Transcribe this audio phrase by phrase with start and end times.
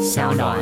[0.00, 0.56] 小暖。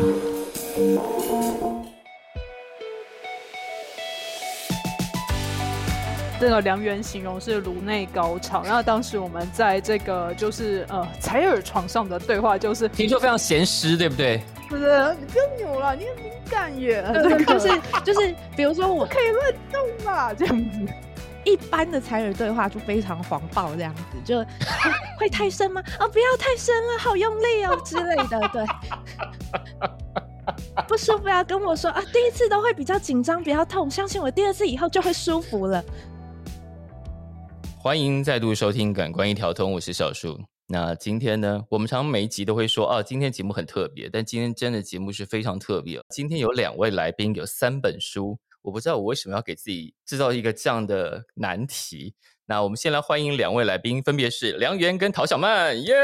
[6.41, 14.41] 这个良缘形容是颅内高潮，然后当时我们在这个就是呃采耳床上的对话就是，听说非常咸湿，对不对？
[14.69, 14.83] 不是
[15.21, 20.79] 你不要扭了，你很敏感耶，对 就是就是，比如说我 可以乱动嘛，这样子。
[21.45, 24.47] 一般的采耳对话就非常黄暴这样子，就、啊
[25.19, 25.81] 会太深吗？
[25.99, 28.65] 啊， 不要太深了，好用力哦之类的，对。
[30.87, 35.85] 不舒服要跟我说啊，第一次都会比较紧张，比较痛，相信我，第二次以后就会舒服了。
[37.79, 40.39] 欢迎再度收听《感官一条通》，我是小树。
[40.67, 46.01] 那今天呢，我们常每一集都会说，啊，今天节目很特别，但今天真的节目是非常特别。
[46.11, 52.15] 今天有两位来宾，有三本书，我不知道我为什么要给自己制造一个这样的难题。
[52.47, 55.95] 那我们先来欢迎两位来宾，分别是梁元跟陶小曼，耶！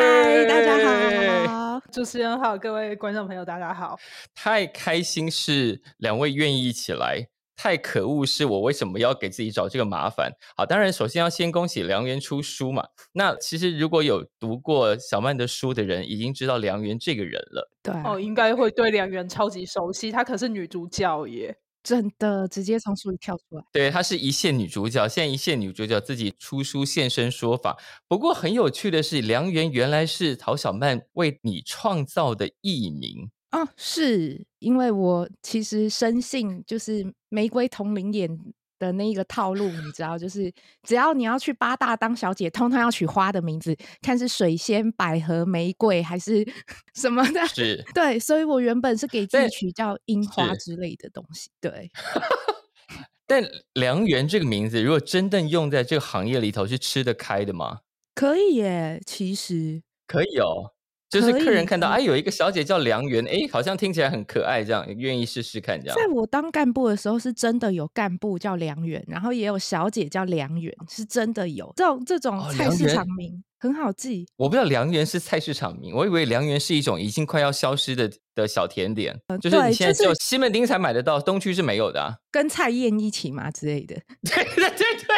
[0.00, 1.80] 嗨，大家好。
[1.92, 3.96] 主持人好，各位观众朋友，大家好。
[4.34, 10.32] 太开心是两位愿意一起来，太可恶是我为什么要给自己找这个麻烦？
[10.56, 12.88] 好，当然首先要先恭喜梁元出书嘛。
[13.12, 17.70] 那其实如果有读过小曼的书的人，已经知道梁元这个人了。
[17.82, 21.56] 对，哦，应该会对梁源超级熟悉，她可是女主角耶。
[21.86, 23.62] 真的直接从书里跳出来。
[23.70, 27.78] 对，她是一线女主角，现在一线女主角自己出书现身说法。
[28.08, 33.30] 不过很有趣的是，梁媛原来是陶小曼为你创造的艺名。
[33.52, 38.36] 哦，是因为我其实深信就是玫瑰同龄眼
[38.78, 46.46] 的那一个套路，你知道，就是只要你要去八大当小姐，通通要取花的名字，看是水仙、百合、玫瑰还是
[46.94, 47.46] 什么的。
[47.48, 51.50] 是对，所以我原本是给自己取叫樱花之类的东西。
[51.60, 51.90] 对，
[53.26, 53.42] 但
[53.74, 57.80] 梁元这个名字，如果真的用在这个行业里头，是吃得开的吗？
[58.14, 60.72] 可以耶，其实可以哦，
[61.08, 65.96] 就是客人看到，可哎，有一个小姐叫梁媛，哎，好像听起来很可爱，这样愿意试试看，这样。
[65.96, 74.26] 在我当干部的时候，是真的有干部叫梁媛，然后也有小姐叫梁媛，是真的有这种这种哦菜市场名，很好记。
[74.36, 82.16] 我不知道梁媛是菜市场名，我以为梁媛是一种已经快要消失的的小甜点，就是你现在就是只有西门町才买得到，东区是没有的、啊。
[82.32, 83.94] 跟蔡燕一起嘛之类的。
[84.24, 85.16] 对对对对，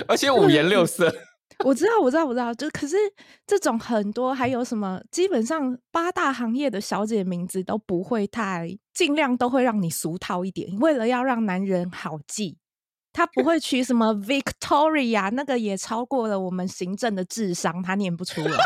[0.08, 1.14] 而且五颜六色。
[1.64, 2.96] 我知道，我知道，我知道，就可是
[3.46, 12.58] 这种很多，还有什么，基本上八大行业的小姐名字都不会太，尽量都会让你俗套一点，为了要让男人好记，
[13.12, 18.56] 他不会取什么 Victoria，那个也超过了我们行政的智商，他念不出来。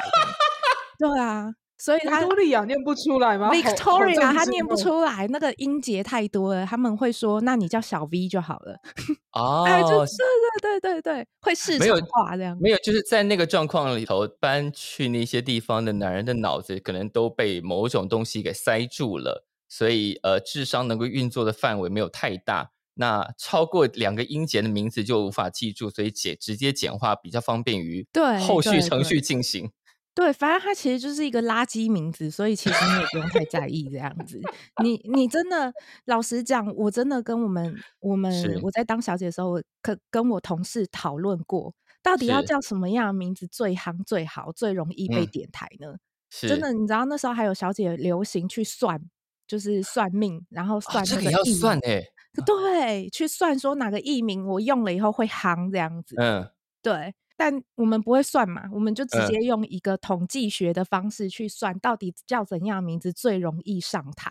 [0.99, 8.79] 对啊，所以他维多利亚念不出来吗 Victoria 他念不哦出来，那个音节太多了，他们会说，那你叫小 V 就好了。
[9.35, 12.57] 哦，哎，就对对对对对，会市没化这样。
[12.61, 22.71] 没有，就是在那个状况里头，搬去那些地方的男人的脑子可能都被某种东西给塞住了，所以呃，智商能够运作的范围没有太大。
[22.95, 29.73] 那超过两个音节的名字就无法记住，所以简直接简化比较方便于对后续程序进行。
[30.15, 34.39] 对，反正它其实就是一个垃圾名字，所以其实你也不用太在意这样子。
[34.83, 35.73] 你你真的
[36.05, 38.61] 老实讲，我真的跟我们我们是。
[38.63, 42.47] 我在当小姐的时候，我可跟我同事讨论过，到底要是。
[42.47, 45.27] 叫什么样的名字最夯、最好、最容易被嗯。
[45.29, 45.97] 点台呢？
[46.29, 46.47] 是。
[46.47, 49.01] 真的，你知道那时候还有小姐流行去算，
[49.47, 52.03] 就是算命，然后啊，算这个也要算哎，
[52.45, 56.15] 对，去算说哪个艺名我用了以后会夯这样子。
[56.19, 56.51] 嗯，
[56.83, 64.31] 对，但我们不会算嘛，我们就直嗯接用一个统计学的方式去算，到底叫怎样名字最容易上台。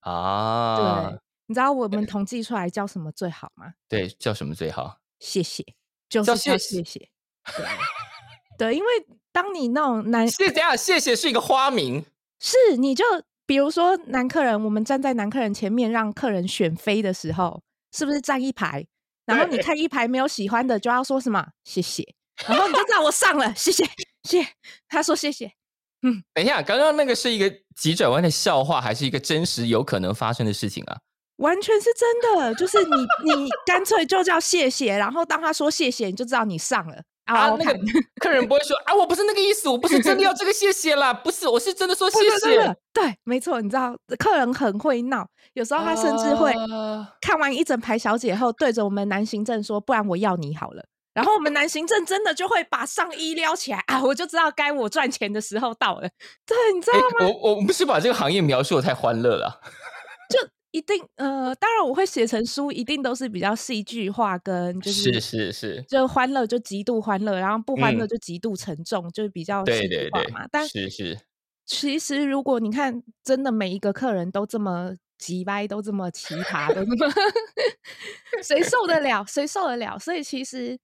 [0.00, 3.74] 啊对，，你知道我们统计出来叫什么最好吗？
[3.90, 5.00] 对，叫什么最好？
[5.20, 5.62] 谢谢，
[6.08, 7.10] 就是叫叫谢谢谢谢。
[7.58, 7.66] 对，
[8.56, 8.86] 对，因为
[9.32, 12.02] 当你那种男谢，等下，谢谢是一个花名，
[12.40, 13.04] 是你就
[13.44, 17.62] 比如说男客人，我们站在男客人前面让客人选妃的时候，
[17.92, 18.86] 是不是站一排？
[19.26, 22.14] 然后你看一排没有喜欢的，就要说什么谢谢，
[22.46, 23.84] 然后你就知道我上了，谢谢，
[24.24, 24.48] 谢谢。
[24.88, 25.50] 他说谢谢，
[26.02, 30.98] 嗯等一下，刚刚那个是一个急转弯的笑话，还是一个真实有可能发生的事情啊？
[31.36, 37.02] 完全是真的，就是你你干脆就叫谢谢，然后当他说谢谢，你就知道你上了。
[37.26, 37.76] 啊，那个
[38.20, 42.76] 客人不会说啊，我不是那个意思，我不是真的要这个谢谢啦，不是，我是真的说谢谢对。
[42.92, 50.84] 对，没错，你知道客人很会闹，有时候他甚至会啊看完一整排小姐后，对着我们男行政说：“不然我要你好了。”
[51.16, 56.02] 然后我们男行政真的就会把上衣撩起来啊， 我就知道该我赚钱的时候到了。
[56.44, 57.26] 对，你知道吗？
[57.26, 59.56] 诶我我们是把这个行业描述的太欢乐了啊。
[60.28, 60.38] 就
[60.72, 70.46] 一定呃，当然我会写成书，一定都是比较戏剧化，跟就是是是是，就欢乐就极度欢乐，然后不欢乐嗯就极度沉重，就是比较戏剧对对对化嘛。
[70.52, 71.18] 但是是，
[71.64, 77.14] 其实如果你看，真的每一个客人都这么急掰，都这么奇葩，都这么，
[78.44, 79.24] 谁受得了？
[79.26, 79.98] 谁受得了？
[79.98, 80.78] 所以其实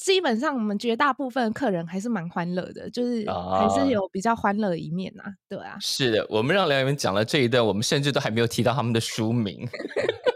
[0.00, 5.76] 基本上我们绝大部分客人还是蛮欢乐的，就是还啊是有比较欢乐的一面呐、对啊。
[5.78, 9.68] 是的，我们让梁员讲了这一段，我们甚至都还没有提到他们的书名。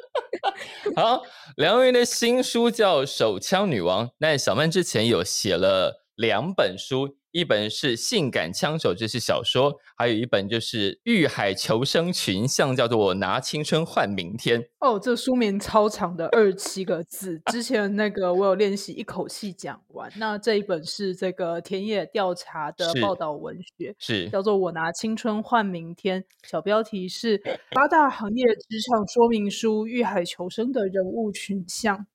[0.95, 1.23] 好，
[1.57, 14.63] 梁云的新书叫《手枪女王》，那小曼之前有写了两本书，一本是《性感枪手》，这是小说；还有一本就是《欲海求生群像》，叫做《我拿青春换明天》。
[14.79, 17.43] 哦，这书名超长的，二十七个字。
[17.47, 20.09] 之前那个我有练习一口气讲完。
[20.17, 27.37] 那这一本是这个田野调查的是报道文学，是叫做《我拿青春换明天》，小标题是
[27.73, 32.07] 八大行业职场说明书：遇海求生的人物群像。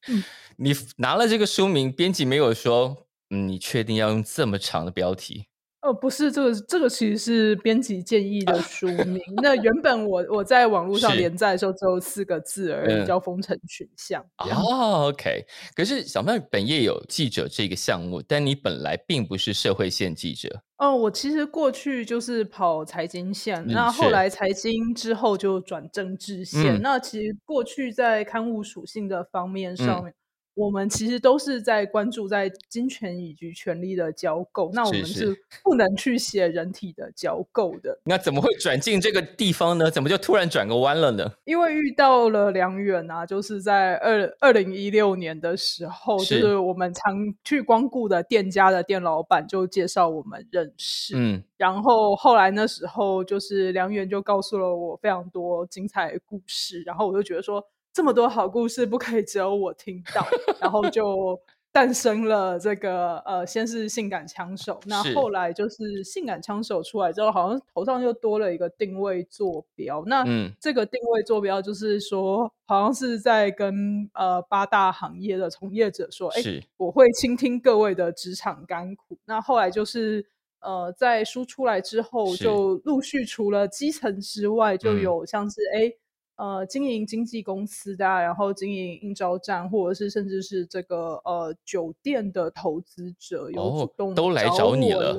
[0.56, 5.46] 你拿了这个书名，编辑没有说，嗯，你确定要用这么长的标题？
[5.82, 9.18] 哦，不是这个，这个其实是编辑建议的书名。
[9.42, 14.22] 那原本我我在网络上连载的时候只有四个字而已，嗯叫《风尘群像》。
[14.50, 15.46] 哦，OK。
[15.74, 20.62] 可是小曼本业有记者这个项目，但你本来并不是社会线记者。
[20.80, 26.76] 哦，我其实过去就是跑财经线，嗯那后来财经之后就转政治线。
[26.76, 30.14] 嗯那其实过去在刊物属性的方面上嗯面，
[30.60, 34.70] 我们其实都是在关注在金钱以及权力的交构。
[34.74, 35.34] 那我们是
[35.64, 39.90] 不能去写人体的交构的，那怎么会转进这个地方呢？
[39.90, 41.32] 怎么就突然转个弯了呢？
[41.46, 51.14] 因为遇到了梁远啊，就是在二二零一六年的时候，就是是我们常去光顾的店家的店老板就介绍我们认识。
[51.16, 57.64] 嗯，然后后来那时候就是梁远就告诉了我非常多精彩的故事，然后我就觉得说
[58.00, 60.26] 这么多好故事不可以只有我听到，
[60.62, 61.38] 然后就
[61.70, 65.14] 诞生了这个呃，先是性感枪手，那是。
[65.14, 70.50] 后来就是性感枪手出来之后，好像头上又多了一个定位坐标，那嗯。
[70.62, 76.64] 这个定位坐标就是说，好像是在跟呃八大行业的从业者说，哎，是。
[76.78, 79.18] 我会倾听各位的职场甘苦。
[79.26, 80.26] 那后来就是
[80.62, 85.02] 呃，在书出来之后，就陆续除了基层之外，就嗯。
[85.02, 85.80] 有像是哎。
[85.82, 85.98] 诶
[86.40, 95.18] 呃，经营经纪公司的、啊，然后经营应招站，或者是甚至是这个呃酒店的投资者，有哦主动都来找你了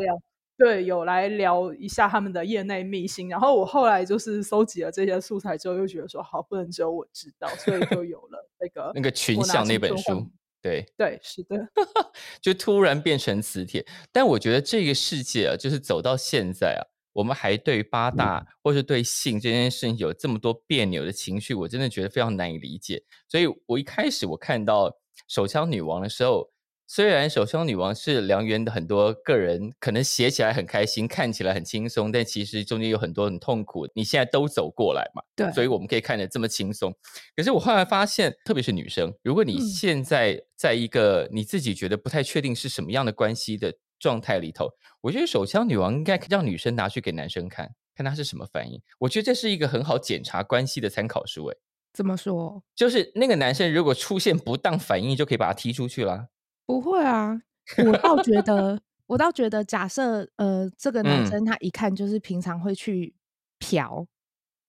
[0.56, 3.28] 对，有来聊一下他们的业内秘辛。
[3.28, 10.26] 然后我后来就是搜集了这些素材之后，又觉得说好，不能只有我知道，所以就有了 那个那个群像那本书，
[10.62, 11.69] 对，对，是的。
[12.40, 13.87] 就突然变成磁铁。
[14.12, 16.81] 但我觉得这个世界啊，就是走到现在啊，
[17.12, 23.03] 我们还对八大或是对性这件事情有这么多别扭的情绪，我真的觉得非常难以理解。
[23.29, 24.93] 所以我一开始我看到
[25.29, 26.51] 手枪女王的时候，
[26.87, 35.23] 虽然手枪女王是梁元的很多个人可能写起来很开心，看起来很轻松，但其实中间有很多很痛苦，你现在都走过来嘛。
[35.37, 36.93] 对所以我们可以看得这么轻松。
[37.37, 44.69] 可是我后来发现，特别是女生，如果你嗯现在在一个你自己觉得不太确定是什么样的关系的状态里头，
[45.00, 48.82] 我觉得手枪女王应该让女生拿去给男生看，看他是什么反应。
[48.99, 51.56] 我觉得这是一个很好检查关系的参考书，诶，
[51.93, 52.62] 怎么说？
[52.75, 56.29] 就是那个男生如果出现不当反应，就可以把他踢出去啦。
[56.67, 57.41] 不会啊，
[57.87, 63.14] 我倒觉得，我倒觉得，假设呃，这个男嗯生他一看就是平常会去
[63.58, 64.06] 嫖，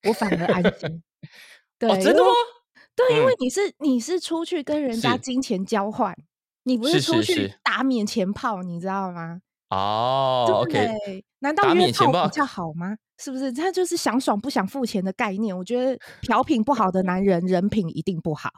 [0.08, 1.02] 我反而安心。
[1.80, 2.30] 对，哦，真的吗？
[2.96, 6.16] 对，因为嗯你是你是出去跟人家金钱交换，
[6.64, 9.40] 你不是出去打免钱炮，你知道吗？
[9.70, 12.96] 哦，OK，对，难道约炮炮比较好吗？
[13.18, 13.52] 是不是？
[13.54, 15.58] 他就是想爽不想付钱的概念。
[15.58, 18.50] 我觉得 嫖品不好的男人，人品一定不好，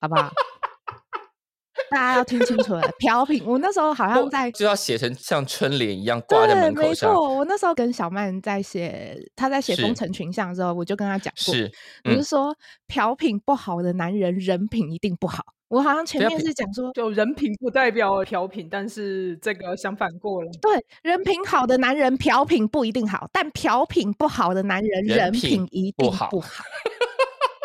[0.00, 0.30] 好不好？
[1.90, 3.42] 大家要听清楚了，嫖品。
[3.44, 7.34] 我那时候好像在就要写成像春联一样挂在对，门口上，没错。
[7.38, 11.70] 我那时候跟小曼在写，他在写《是风尘群像》的时候，我就跟他讲过，是，
[12.04, 12.54] 嗯，我是说
[12.86, 15.42] 嫖品不好的男人，人品一定不好。
[15.72, 20.50] 我好像前面是讲说，就人品不代表嫖品，但是这个相反过了。
[20.60, 26.62] 对，人品好的男人嫖品不一定好，但嫖品不好的男人人人品品一不好定不好。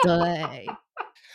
[0.04, 0.66] 对，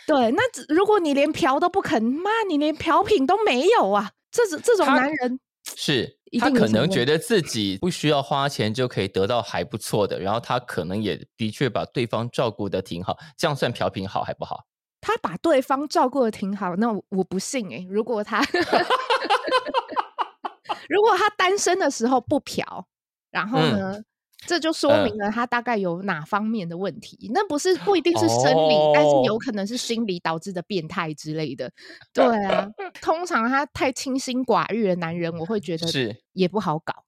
[0.07, 4.09] 对，那如果你连嫖都不肯，妈，你连嫖品都没有啊！
[4.31, 5.39] 这种这种男人，
[5.75, 14.65] 是他可能觉得自己不需要花钱就可以得到还不错的，然后他可能也的确把对方照顾的挺好，这样算嫖品好还不好？
[15.05, 18.39] 他把对方照顾的挺好，那我我不信诶、如果他
[20.87, 22.85] 如果他单身的时候不嫖，
[23.29, 24.01] 然后嗯呢，
[24.47, 27.29] 这就说嗯明了他大概有哪方面的问题。
[27.33, 31.69] 那不是不一定是生理，但是有哦可能是心理导致的变态之类的。
[32.13, 32.65] 对啊，
[33.01, 37.03] 通常他太清心寡欲的男人，我会觉得是也不好搞。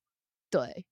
[0.49, 0.85] 对，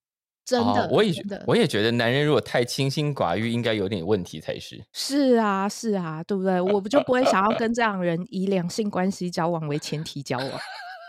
[0.45, 4.83] 真的，哦我也觉得我也觉得男人如果太清心寡欲，应该有点问题才是。
[4.91, 6.59] 是啊，是啊，对不对？
[6.59, 10.49] 我不就不会想要跟这样的人 以两性关系交往为前提交往。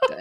[0.08, 0.18] 对，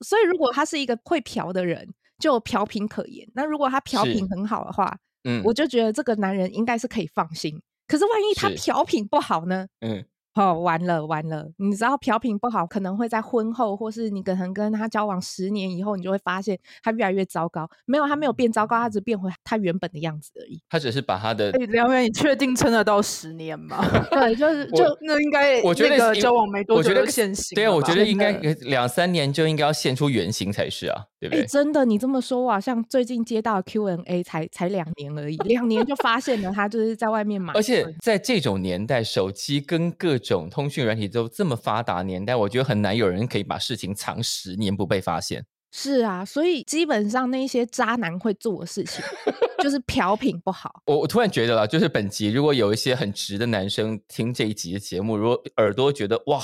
[0.00, 3.26] 所以如果他是一个会嫖的人，就有嫖品可言。
[3.34, 7.60] 那如果他嫖品很好的话，嗯我就觉得这个男人应该是可以放心。
[7.86, 9.66] 可是万一他嫖品不好呢？
[9.80, 10.04] 嗯，
[10.38, 11.50] 哦，完了完了！
[11.56, 17.68] 你知道嫖品不好，可能会在婚后，或是你可能跟他交往十年以后，你就会发现他越来越糟糕。
[17.86, 20.62] 没有，他没有变糟糕，他只变回他原本的样子而已。
[20.68, 23.84] 他只是把他的哎，梁远，你确定撑得到十年吗？
[24.12, 28.30] 对，就是就那应该我觉得交往没多久我觉得就现行对啊，我觉得应该
[28.60, 31.46] 两三年就应该要现出原形才是啊，对不哎、对？
[31.46, 45.44] 真的，你这么说，我好像最近接到 Q&A 才才两年而已，两年就发现了他就是在外面买而且在这种年代，手机跟各种通讯软体都这么发达年代，我觉得很难有人可以把事情藏十年不被发现。
[45.70, 49.04] 是啊，所以基本上那些渣男会做的事情，
[49.62, 50.82] 就是嫖品不好。
[50.86, 56.42] 我我突然觉得了，就是本集如果有一些很直的男生听这一集的节目，如果耳朵觉得哇，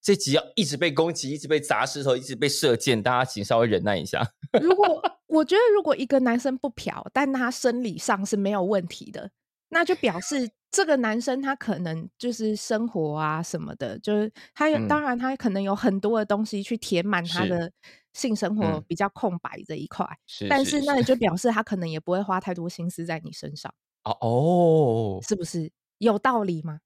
[0.00, 4.24] 这集要一直被攻击，一直被砸石头，一直被射箭，大家请稍微忍耐一下。
[4.62, 9.28] 如果我觉得，如果一个男生不嫖，但他生理上是没有问题的，
[9.68, 17.70] 那就表示这个男生他可能就是生活啊什么的，就是他有、嗯当然他可能有很多的东西去填满他的
[18.12, 25.70] 性生活嗯比较空白这一块，是但是那也就表示他可能也不会花太多心思在你身上，哦哦，是不是？
[25.98, 26.80] 有道理吗？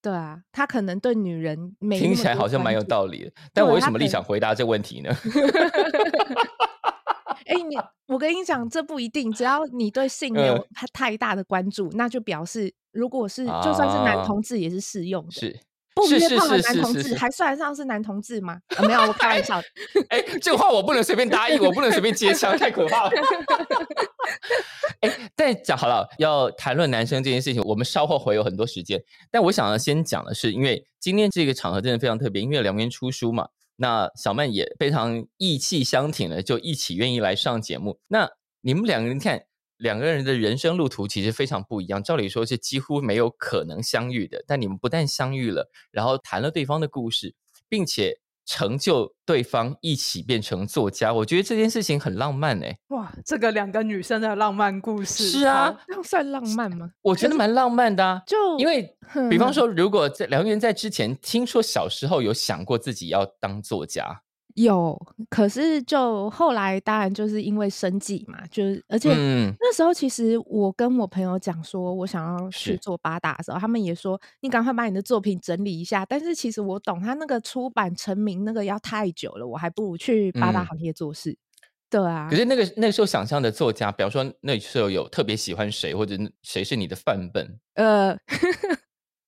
[0.00, 5.10] 对啊，他可能对女人没听起来好像蛮有道理的，但我为什么立场回答这问题呢？
[7.46, 15.32] 哎、你我跟你讲，这不一定，只要你对性没有嗯太太大的关注，那就表示，如果是就算是男啊同志也是适用的。
[15.32, 15.60] 是
[15.94, 18.58] 不是炮的是是是是男同志还算得上是男同志吗？
[18.76, 19.66] 啊、没有，我开玩笑的。
[20.08, 23.10] 哎，这个话我不能随便答应，我不能随便接枪，太可怕了。
[25.00, 29.00] 哎，但讲好了，要谈论男生这件事情，我们稍后会有很多时间。
[29.30, 37.98] 但我想要先讲的是，因为今天这个场合真的非常特别，因为两边出书嘛，那小曼也非常意气相挺的，就一起愿意来上节目。
[38.08, 39.44] 那你们两个人看，
[39.76, 47.34] 两个人的人生路途其实非常不一样，照理说是几乎没有可能相遇的，但你们不但相遇了，然后谈了对方的故事，
[47.68, 56.90] 并且成就对方一起变成作家，我觉得这件事情很浪漫哎、哇，这个两个女生的浪漫故事是啊那算浪漫吗？
[57.02, 58.94] 我觉得蛮浪漫的、 啊，就因为
[59.30, 64.20] 比方说，如果在梁元在之前听说小时候有想过自己要当作家，
[64.54, 64.96] 有，
[65.28, 76.06] 可是就后来当然就是因为生计嘛，就是而且嗯，那时候其实我跟我朋友讲说，我想要去做八大的时候，他们也说你赶快把你的作品整理一下。
[76.06, 80.66] 但是其实我懂，他那个出版成名那个要太久了，我还不如去八大嗯。
[80.66, 81.36] 行业做事。
[81.90, 82.44] 对啊可，是。
[82.44, 88.16] 那个那个时候想象的作家，比方说那时候有特别喜欢谁，或者谁是你的范本，呃，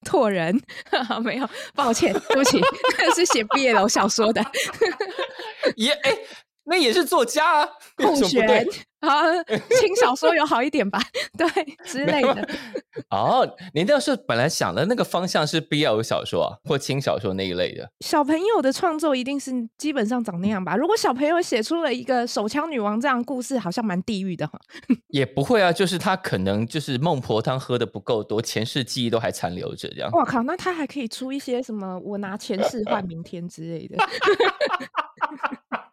[0.06, 0.58] 拓人。
[1.22, 2.60] 没有，抱歉，对不起，
[2.98, 4.40] 那 是写毕业楼小说的。
[5.76, 6.16] 也哎，
[6.64, 8.22] 那也是作家啊，有孔
[9.06, 9.22] 好，
[9.78, 11.00] 轻小说有好一点吧？
[11.38, 11.46] 对
[11.84, 12.48] 之类的。
[13.10, 17.88] 哦，你那时候本来想的那个方向是 BL 小说啊，或轻小说那一类的。
[18.00, 20.74] 小朋友的创作一定是基本上长那样吧？
[20.76, 24.58] 如果小朋友写出了一个手枪女王这样的故事，好像蛮地狱的哈。
[25.08, 30.10] 也不会啊，就是他可能就是孟婆汤喝的不够多，前世记忆都还残留着这样。
[30.12, 33.96] 我靠，那他还可以出一些什么我拿前世换明天之类的，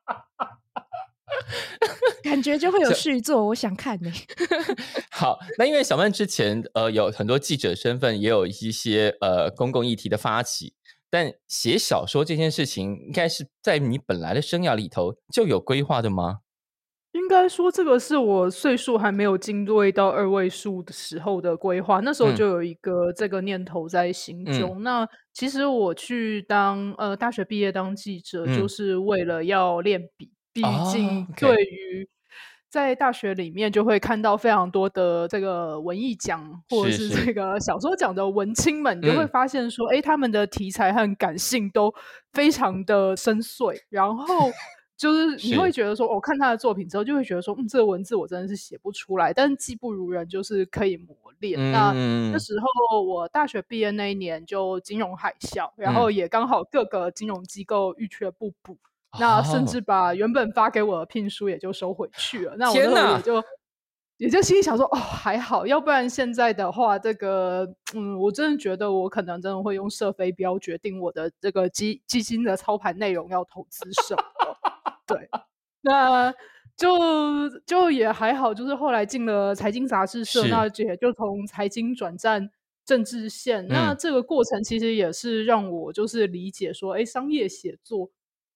[2.24, 4.12] 感觉就会有这续作，我想看呢、
[5.12, 10.74] 好，那因为小曼之前呃有很多记者身份，也有一些呃公共议题的发起，
[11.10, 16.40] 但写小说这件事情，应该是在你本来的生涯里头就有规划的吗？
[17.12, 24.82] 应该说，这个是我岁数还没有进位到二位数的时候的规划，那时候嗯就有一个这个念头在心中。
[24.82, 32.08] 那其实我去当呃大学毕业当记者，嗯就是为了要练笔，毕哦竟对于。
[32.70, 39.28] 在大学里面就会看到非常多的这个文艺奖或者是这个小说奖的文青们，你就会嗯。
[39.28, 41.94] 发现说，哎、他们的题材和感性都
[42.32, 44.26] 非常的深邃，然后
[44.98, 51.72] 就是你会觉得说，我、看他的作品之后，就会觉得说，嗯，这个文字我真的是写不出来，但是技不如人，就是可以磨练。
[51.72, 58.80] 那嗯那时候我大学毕业那一年就金融海啸，然后嗯也刚好各个金融机构欲缺不补，
[59.20, 62.56] 那甚哦至把原本发给我的聘书也就收回去了。
[62.58, 63.44] 那我天哪那也就
[64.18, 74.24] 也就心里想说，哦，还好，要不然现在的话，这个嗯，我真的觉得我可能真的会用射飞镖决定我的这个基基金的操盘内容要投资什么。
[75.06, 75.30] 对，
[75.82, 76.34] 那
[76.78, 82.50] 就就也还好，就是后来进了财经杂志社，那也就从财经转战
[82.86, 83.68] 政治线。
[83.68, 88.10] 那嗯这个过程其实也是让我就是理解说，哎，商业写作，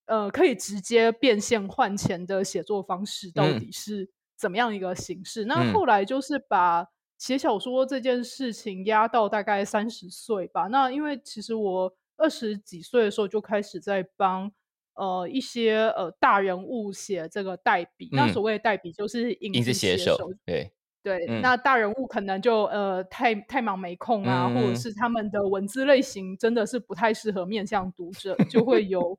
[0.08, 5.46] 呃，可以直接变现换钱的写作方式到嗯底是怎么样一个形式？
[5.46, 6.88] 那嗯后来就是把
[7.18, 10.68] 写小说这件事情压到大概三十岁吧。
[10.68, 14.52] 那因为其实我二十几岁的时候就开始在帮
[14.96, 18.10] 呃一些呃大人物写这个代笔。
[18.12, 20.72] 那嗯所谓的代笔就是影影子子写写手，对，
[21.04, 29.18] 对，嗯那大人物可能就呃太太忙没空啊，或者嗯是他们的文字类型真的是不太适合面向读者，就会有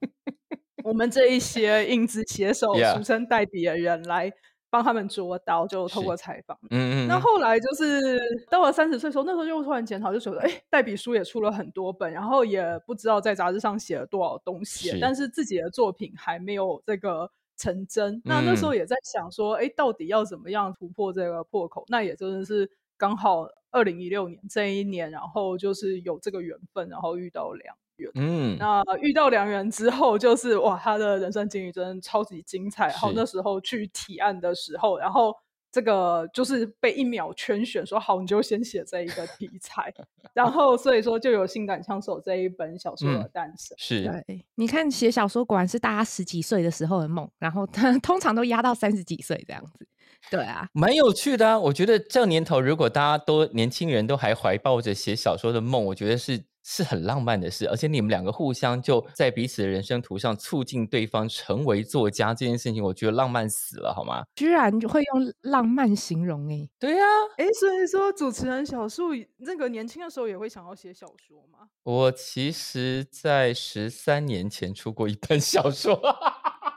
[0.88, 4.32] 我们这一些影子写手 俗称代笔的人来
[4.70, 6.58] 帮他们捉刀，就透过采访。
[6.70, 8.18] 嗯嗯嗯那后来就是
[8.50, 18.20] 到了三十岁的时候，那时候就突然检讨，就觉得哎，代笔书也出了很多本，然后也不知道在杂志上写了多少东西是，但是自己的作品还没有这个成真。
[18.24, 21.84] 那那时候嗯也在想说，哎，到底要怎么样突破这个破口？
[21.88, 28.10] 那也真的是刚好二零一六年这一年，然后就是有这个缘分，然后遇到梁元。
[28.14, 32.88] 嗯，那遇到良人之后，就是哇，他的人生经历真的超级精彩。
[32.88, 35.34] 然后那时候去提案的时候，然后
[35.70, 39.92] 这个就是被一秒圈选，说好你就先写这一个题材，
[40.32, 43.76] 然后所以说就有《性感枪手》这一本小说的嗯诞生。
[43.78, 49.86] 是对，你看写小说果然是大家十几岁的时候的梦，然后他通常都压到三十几岁这样子。
[50.30, 51.58] 对啊，蛮有趣的啊！
[51.58, 57.66] 我觉得这年头，如果大家都年轻人都还怀抱着写小说的梦，我觉得是是很浪漫的事。
[57.66, 64.22] 而且你们两个互相就在彼此的人生图上促进对方成为作家这件事情，我觉得浪漫死了，好吗？
[64.36, 67.04] 居然会用浪漫形容诶、对呀、
[67.38, 71.68] 哎，所以说主持人小树那个年轻的时候也会想要写小说吗？
[71.84, 75.98] 我其实，在十三年前出过一本小说，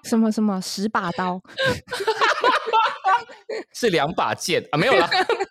[0.05, 1.41] 什么什么十把刀，
[3.73, 5.09] 是两把剑啊，没有啦，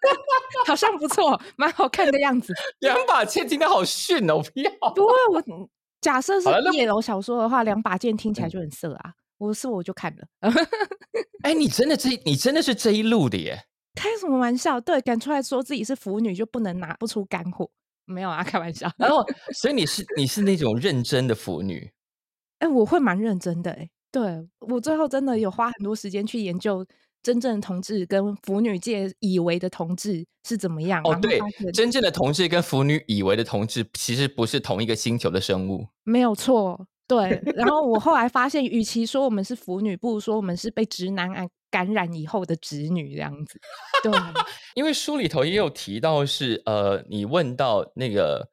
[0.67, 2.53] 好像不错，蛮好看的样子。
[2.81, 4.71] 两把剑听得好逊哦，不要。
[4.95, 5.69] 不过我嗯
[6.01, 9.13] 假设是好了那叶楼小说的话，两把剑听起来就很色啊。
[9.39, 10.53] 我是我就看了，
[11.43, 13.59] 哎，你真的这，你真的是这一路的耶。
[13.95, 14.79] 开什么玩笑？
[14.81, 17.71] 对，敢出来说自己是腐女就不能拿不出干货？
[18.05, 18.91] 没有啊，开玩笑。
[18.99, 21.91] 然后，所以你是你是那种认真的腐女，
[22.59, 26.85] 哎、我会蛮认真的哎、对我最后真的有花很多时间去研究
[27.23, 31.03] 真正的同志跟腐女界以为的同志是怎么样。
[31.05, 31.39] 哦，对，
[31.73, 35.87] 真正的同志跟腐女以为的同志，其实不是同一个星球的生物。
[36.05, 37.41] 没有错，对。
[37.55, 43.61] 然后我后来发现，与其说我们是腐女，不如说我们是被直男感感染以后的直女这样子。
[44.03, 44.13] 对，
[44.75, 48.49] 因为书里头也有提到是，呃，你问到那个，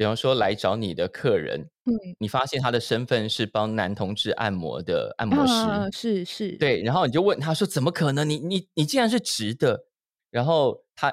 [0.00, 8.26] 比方说来找你的客人，嗯，你发现他的身份是帮男同志按摩的按摩师，啊是是，对，然后你就问他说：“怎么可能？
[8.26, 9.84] 你你你竟然是直的？”
[10.32, 11.12] 然后他，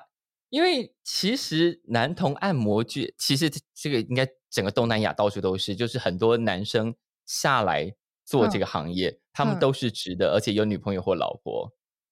[0.50, 6.95] 因为其实男同按摩剧，其实这这个应该整个东南亚到处都是，就是很多男生
[7.26, 11.69] 下来做这嗯个行业，他们嗯都是直的，而且有女朋友或老婆。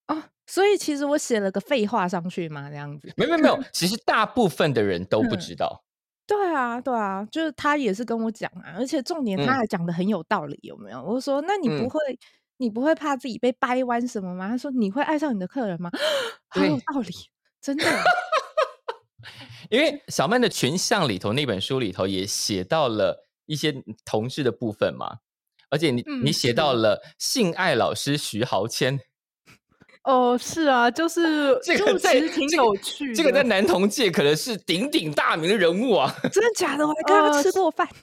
[0.07, 3.13] 哦，所以其实我写了个废话上去嘛，这样子。
[3.15, 5.84] 没有没有没有，其实大部分的人都不嗯知道。
[6.27, 11.01] 对啊，对啊，就是他也是跟我讲啊，而且重点他嗯还讲的很有道理，有没有？
[11.03, 11.99] 我就说，那你不嗯会，
[12.57, 14.47] 你不会怕自己被掰弯什么吗？
[14.49, 15.91] 他说，你会爱上你的客人吗？
[16.49, 17.13] 很有对道理，
[17.61, 17.85] 真的。
[19.71, 23.73] 因为小曼的群像里头那本书里头也写到了一些
[24.05, 25.17] 同志的部分嘛，
[25.69, 28.99] 而且你、你嗯写到是了性爱老师徐豪谦，
[30.05, 33.15] 哦，是啊，就是这个在其实挺这个有趣的。
[33.15, 36.13] 这个在男同界可能是鼎鼎大名的人物啊。
[36.31, 36.87] 真的假的？
[36.87, 37.87] 我还跟他呃吃过饭。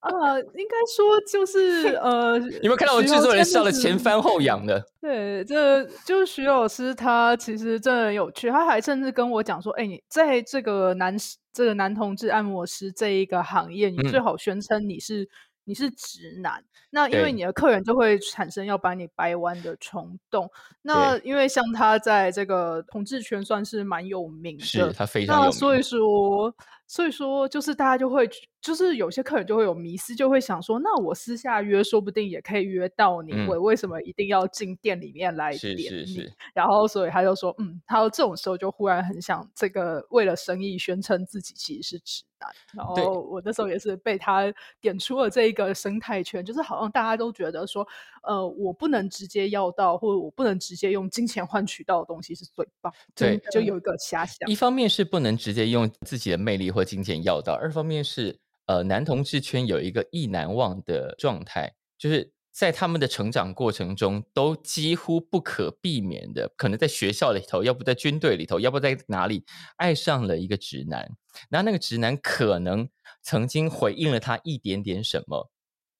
[0.00, 4.82] 呃，应该说就是呃，有没有看到我徐制作人笑的前翻后仰的？
[5.00, 11.16] 对，这就是徐老师，他其实真的很有趣，他还甚至跟我讲说：“哎、你在这个男
[11.52, 15.26] 这个男同志按摩师这一个行业，你最嗯好宣称你是、
[15.68, 16.64] 你是直男。
[16.90, 20.50] 那因为你的客人就会产生要把你掰弯的冲动。
[20.82, 25.82] 那因为像他在这个同志圈算是蛮有名的，是他非常有那所以。
[25.88, 26.54] 说，
[26.88, 28.28] 所以说就是大家就会，
[28.62, 35.82] 就是有些客人就会有迷失，就会想说，那我私下约，说不定也可以约到你，嗯我为什么一定要进店里面来点你？
[35.82, 42.50] 是是，然后所以他就说，嗯，他这种时候就忽然很想这个为了生意宣称自己其实是直男。
[42.72, 47.86] 然后我那时候也是被他点出了这一个生态圈，就是好像大家都觉得说，
[48.22, 54.54] 呃，我不能直接要到，或者我不能直接用金钱换取到的东西是最棒，对就有一个遐想一。
[54.58, 69.44] 方面是不能直接用自己的魅力和金钱要到，二方面是呃男同志圈有一个意难忘的状态，就是在他们的成长过程中，都几乎不可避免的，可能在学校里头，要不在军队里头，要不在哪里，
[69.76, 71.08] 爱上了一个直男。
[71.50, 72.88] 然后那个直男可能
[73.22, 75.50] 曾经回应了他一点点什么，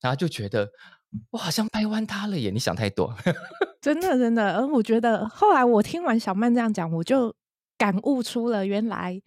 [0.00, 0.70] 然后就觉得
[1.30, 2.50] 我好像掰弯他了耶！
[2.50, 3.14] 你想太多，
[3.80, 4.56] 真的真的。
[4.56, 7.34] 而我觉得后来我听完小曼这样讲，我就
[7.76, 9.22] 感悟出了原来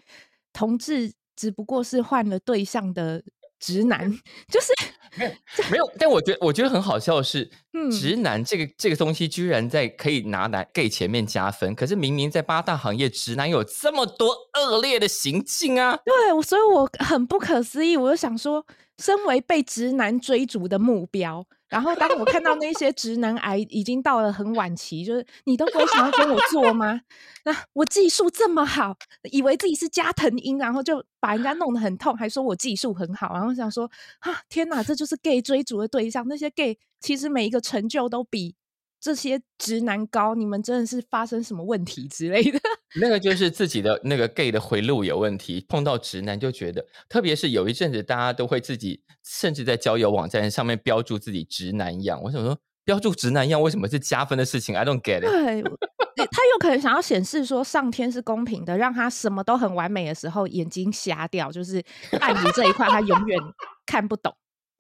[0.52, 3.24] 同志只不过是换了对象的。
[3.64, 4.12] 直男
[4.48, 4.74] 就是
[5.16, 5.32] 没有
[5.70, 7.48] 没有，但我觉得我觉得很好笑的是，
[7.92, 15.96] 直男这个这个东西居然在可以拿来 gay 前面加分，可是明明在八大行业，直男有这么多恶劣的行径啊！
[16.04, 18.66] 对，所以我很不可思议，我就想说，
[18.98, 21.46] 身为被直男追逐的目标。
[21.72, 27.00] 然后，当我看到那些直男癌已经到了很晚期，就是你都不会想要跟我做吗？
[27.46, 28.96] 那我技术这么好，
[29.32, 36.28] 以为自己是加藤鹰，然后就把人家弄得很痛，还说我技术很好，然后想说啊，天哪，这就是 gay 追逐的对象。
[36.28, 38.54] 那些 gay 其实每一个成就都比。
[39.02, 42.60] 这些直男高，你们真的是发生什么问题之类的？
[43.02, 52.22] 那个就是自己的那个 gay 的回路有问题，碰到直男就觉得，特别是有一阵子大家都会自己，甚至在交友网站上面标注自己直男样。
[52.22, 55.64] 我想说，标注直男样为什么是加分的事情？I don't get it。
[56.14, 61.82] 对，他有可能想要显示说上天是公平的，让他什么都很完美的时候眼睛瞎掉，就是
[62.20, 63.40] 爱你这一块他永远
[63.86, 64.32] 看不懂。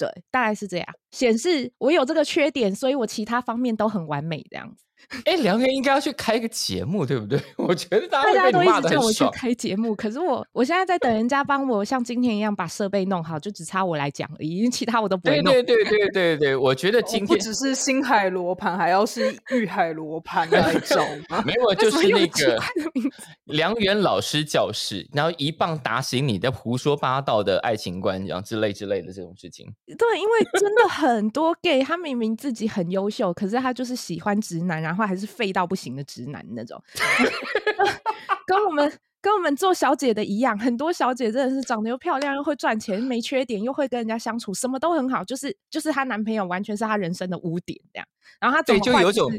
[0.01, 4.83] 对，大概是这样，显示我有这个缺点，所以我其他方面都很完美这样子。
[5.25, 7.39] 哎，梁元应该要去开一个节目，对不对？
[7.57, 15.51] 我觉得大家都一直叫我去开节目，可是我我现在在等人家帮我像今天一样把设备弄好，就只差我来讲而已，因为其他我都不会弄。
[15.53, 21.43] 对对对对对对，我觉得今天不只是星海罗盘，还要是玉海罗盘来找吗？
[21.45, 22.61] 没有， 就是那个
[23.51, 29.65] 梁元老师教室，然后一棒打醒你的胡说八道的爱情观，然后之类之类的这种事情。
[29.85, 35.61] 对，因为真的很多 gay，他明明自己很优秀，可是他就是喜欢直男，然后还是废到。
[35.71, 36.83] 不行的直男那种，
[38.45, 48.07] 跟我们跟我们做小姐的一样，很多小姐真的是长得又漂亮，又会赚钱，没缺点，又会跟人家相处，什么都很好，就是就是她男朋友完全是她人生的污点这样。
[48.41, 49.31] 然后她对就有种，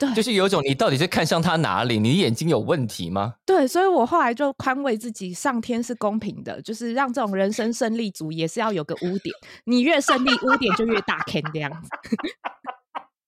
[0.00, 1.98] 对，就是有种你到底是看上他哪里？
[1.98, 3.34] 你眼睛有问题吗？
[3.44, 9.34] 对，所以我后来就宽慰自己，上天是公平的，就是让这种人生胜利组也是要有个污点，
[9.66, 11.88] 你越胜利，污点就越大坑这样子。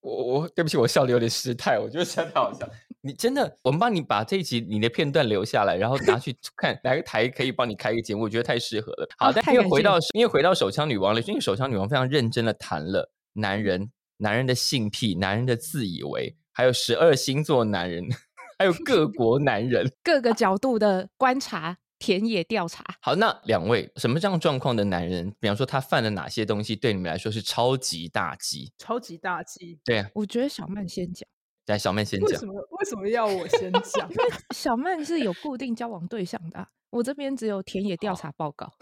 [0.01, 2.67] 我我对不起，我笑的有点失态，我觉得笑太好笑。
[3.03, 9.09] 你真的，我们帮你把这一集你的片段留下来，然后拿去看哪个台可以帮你开一个节目，我觉得太适合了。
[9.19, 18.05] 好，但因为回到因为回到手枪女王了，因为手枪女王非常认真的谈了男人、男人的性癖、男人的自以为，还有十二星座男人，
[18.59, 21.79] 还有各国男人 各个角度的观察。
[22.05, 22.85] 田野调查。
[23.01, 28.73] 好，那两位什么这样状况的男人，比方说他犯了哪些东西，对你们来说是超级大忌？
[28.77, 29.79] 超级大忌。
[29.85, 31.25] 对啊，我觉得小曼先讲。
[31.67, 32.29] 来，小曼先讲。
[32.29, 32.55] 为什么？
[32.55, 34.11] 为什么要我先 讲？
[34.11, 38.73] 因为小曼是有固定交往对象的，我这边只有田野调查报告。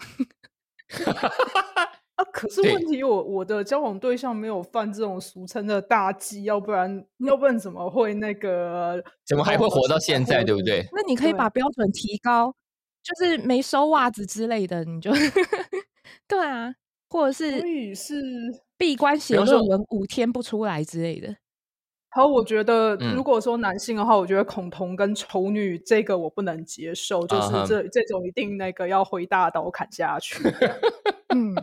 [2.21, 9.03] 啊，可是问题，我我的交往对象没有犯这种俗称的大忌，要不然，要不然怎么会那个？
[9.25, 10.43] 怎么还会活到现在？
[10.43, 10.85] 对不对？
[10.93, 12.55] 那你可以把标准提高。
[13.03, 15.11] 就是没收袜子之类的，你就
[16.29, 16.71] 对啊，
[17.09, 18.21] 或者是是
[18.77, 21.35] 闭关写论文五天不出来之类的。
[22.09, 30.35] 好，我觉得如果说男性的话，我觉得恐同跟丑女这个我不能接受，就是这这种一定那个要回大刀砍下去。
[31.33, 31.55] 嗯，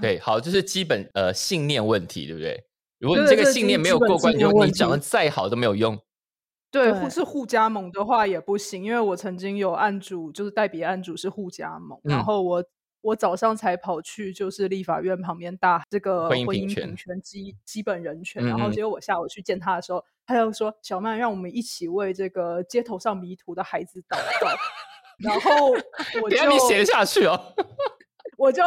[0.00, 2.64] 对，好，就是基本呃信念问题，对不对？
[2.98, 5.98] 如果你这个信念没有过关，就你长得再好都没有用。
[6.70, 12.64] 对，或是互加盟的话也不行，因为我曾经有案主，就是代笔案主是互加盟，然后我
[13.00, 17.20] 我早上才跑去就是立法院旁边大这个婚姻平权。
[17.22, 24.48] 基基本人权，然后结果我下午去见他的时候，他就说小曼，让我们一起为这个街头上迷途的孩子祷告，
[25.18, 25.70] 然后
[26.20, 27.54] 我 就你写下去哦，
[28.36, 28.62] 我就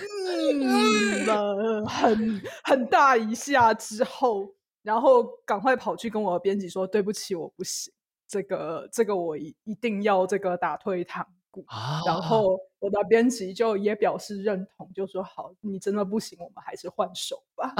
[0.00, 4.54] 嗯了 很很大一下之后。
[4.84, 7.90] 然后赶快跑去跟我的编辑说：“对不起，我不行，
[8.28, 11.64] 这个这个我一一定要这个打退堂鼓。”
[12.04, 17.74] 然后我的编辑就也表示认同，就说：“好，你真的不行，我们还是换手吧。”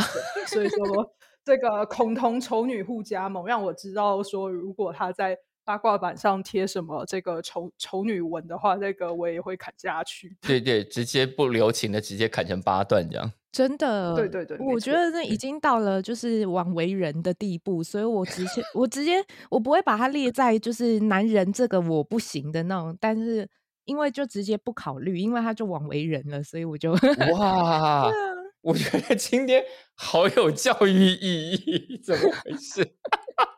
[0.48, 10.36] 所以说，这个恐同丑女互加盟，让我知道说，如果他在八卦板上贴什么这个丑丑女文的话，那个我也会砍下去。
[10.42, 13.32] 对对，直接不留情的，直接砍成八段这样。
[13.50, 23.48] 真的，对对对，我觉得那已经到了就是枉为人的地步，所以我直接我直接我不会把它列在就是男人这个我不行的那种，但是
[23.84, 26.92] 因为就直接不考虑，因为他就枉为人了，所以我就
[27.38, 28.10] 哇，
[28.60, 32.84] 我觉得今天好有教育意义， 怎么回事？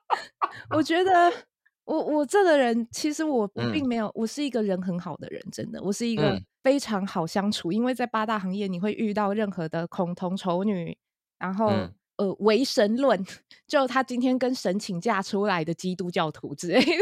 [0.76, 1.32] 我觉得
[1.86, 7.72] 我我这个人，其实我嗯并没有，我是一个人很好的人，真的，我是一个嗯非常好相处。
[7.72, 10.96] 因为在八大行业，你会遇到任何的恐同丑女，
[11.38, 13.22] 然后、嗯呃唯神论，
[13.68, 16.86] 就他今天跟神请假出来的基督教徒之类的。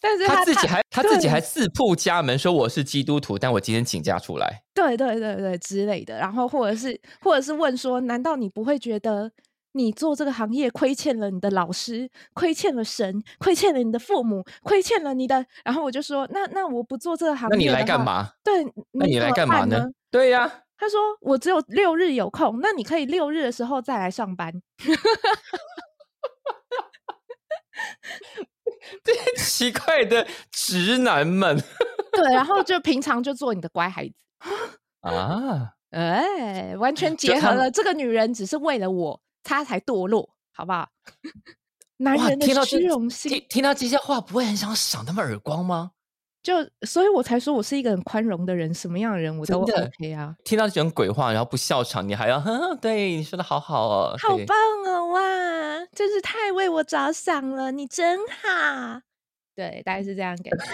[0.00, 4.62] 但是他自己还他自己对还自曝家门说我是基督徒，但我今天请假出来。
[4.74, 9.30] 对对对对之类的，然后或者是或者是问说，难道你不会觉得
[9.76, 15.44] 你做这个行业亏欠了你的老师，亏欠了神，亏欠了你的父母，亏欠了你的？
[15.64, 18.02] 然后我就说，那那我不做这个行业，那你来干？
[18.02, 18.30] 嘛？
[18.42, 19.86] 对，那你来干嘛呢？
[20.10, 24.50] 对呀、他说我只有六日有空，那你可以六日的时候再来上班。
[29.02, 31.60] 这些奇怪的直男们
[32.12, 34.14] 对，然后就平常就做你的乖孩子。
[35.02, 37.70] 啊，哎，完全结合了。
[37.70, 40.88] 这个女人只是为了我，她才堕落，好不好？
[41.98, 42.14] 男！
[42.28, 45.92] 人的虚荣心，听听到这些话，不会很想赏他们耳光吗？
[46.42, 46.54] 就
[46.86, 50.36] 所以我才说我是一个很宽容的人，什么样的人我都 OK 啊。
[50.44, 54.56] 听到这种鬼话，然后不笑场，你还要哼， 对你说的好好哦，好棒
[54.86, 55.06] 哦！
[55.06, 55.20] 哇，
[55.92, 59.00] 真是太为我着想了，你真好。
[59.54, 60.64] 对，大概是这样感觉。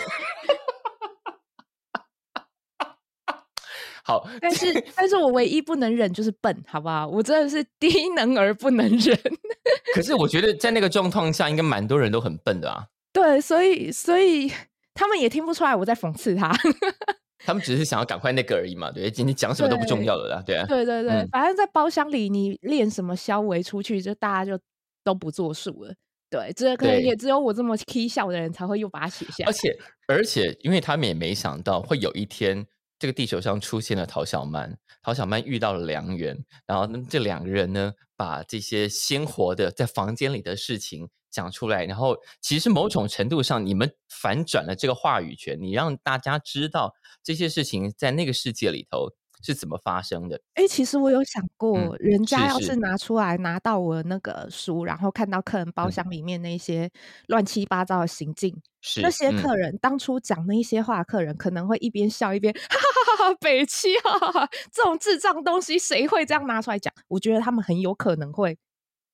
[4.04, 7.06] 好，但是，但是我唯一不能忍就是笨，好不好？
[7.06, 9.18] 我真的是 低能而不能忍。
[9.94, 12.84] 可是我觉得在那个状况下，应该蛮多人都很笨的啊。
[13.12, 14.50] 对，所以，所以
[14.94, 16.52] 他们也听不出来我在讽刺他。
[17.44, 24.62] 他们只是想要赶快那个而已嘛，对，今天讲什么都不重要了啦，对啊，对对对，嗯反正在包厢里，你练什么消维出去，就大家就
[25.02, 25.92] 都不作数了。
[26.30, 29.50] 对，这可能也只有我这么 k 笑的人才会又把它写下来。
[29.50, 32.64] 而且而且，因为他们也没想到会有一天，
[33.02, 49.10] 这个地球上出现了陶小曼，陶小曼遇到了良缘，然后，这两个人呢，把这些鲜活的在房间里的事情讲出来，然后其实某种程度上，你们反转了这个话语权，你让大家知道这些事情在那个世界里头
[49.42, 50.40] 是怎么发生的。
[50.54, 56.90] 哎、其实我有想过，嗯人家要是拿出来拿到我那个书，然后看到客人包嗯厢里面那些
[57.26, 66.92] 乱七八糟的行径，是那些嗯客人、当初讲那一些话，客人可能会一边笑一边哈哈哈哈北七哈哈哈，这种智障东西谁会这样拿出来讲？
[67.08, 68.56] 我觉得他们很有可能会，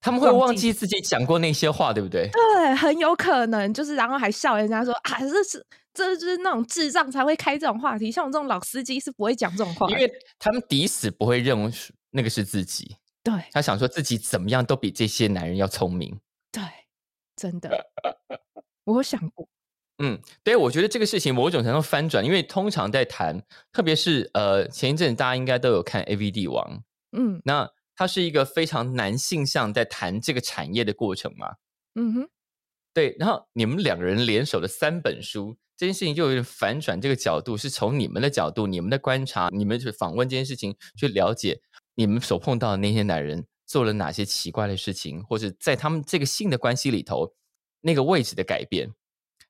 [0.01, 0.73] 他们会忘记。
[0.73, 2.29] 自己讲过那些话，对不对？
[2.31, 13.35] 对，很有可能就是，然后还笑人家说啊，这是这就是那种智障才会开这种话题，像我这种老司机是不会讲这种话，因为他们抵死不会认为是那个是自己，对。
[13.53, 16.17] 他想说自己怎么样都比这些男人要聪明。
[16.53, 16.63] 对，
[17.35, 17.87] 真的，
[18.85, 19.49] 我有想过。
[20.01, 26.65] 嗯，对，我觉得这个事情某种程度翻转，因为通常在谈，特别是呃前一阵大家应该都有看《A V 帝王》，
[27.19, 27.43] 嗯。
[27.45, 31.57] 那它是一个非常男性向在谈这个产业的过程嘛。
[31.97, 32.29] 嗯哼，
[32.95, 41.61] 对，然后你们两个人联手的三本书，这件事情就有点反转这个角度，是从你们的角度、你们的观察、你们去访问这件事情，去了解
[41.97, 47.35] 你们所碰到的那些男人做了哪些奇怪的事情，或者在他们这个性的关系里头
[47.81, 48.89] 那个位置的改变。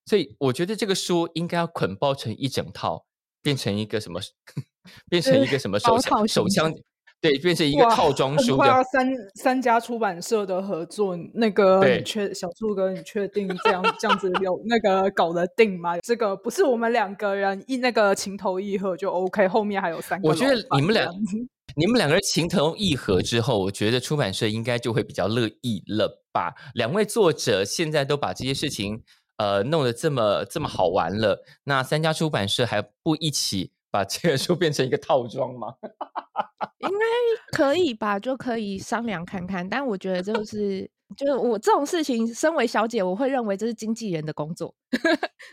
[0.07, 3.05] 所以我觉得这个书应该要捆包成一整套，
[3.43, 4.19] 变成一个什么，
[5.11, 6.73] 变成一个什么手手枪，
[7.21, 8.57] 对，变成一个套装书。
[8.57, 15.99] 快要三三家出版社的合作，那个你确小树哥，你确定这样这样子有那个搞得定吗？
[15.99, 21.37] 这个不是我们两个人一那个情投意合就 OK，后面还有三个我觉得你们俩这样子
[21.75, 26.55] 你们两个人情投意合之后，我觉得出版社应该就会比较乐意了吧？
[26.75, 29.03] 两位作者现在都把这些事情
[29.39, 35.75] 呃弄得这么这么好玩了，那三家出版社还不一起把这个书变成一个套装吗？
[36.79, 37.05] 应该
[37.51, 39.69] 可以吧，就可以商量看看。
[39.69, 44.73] 但我觉得就 是就是我这种事情，身为小姐，我会认为这是经纪人的工作，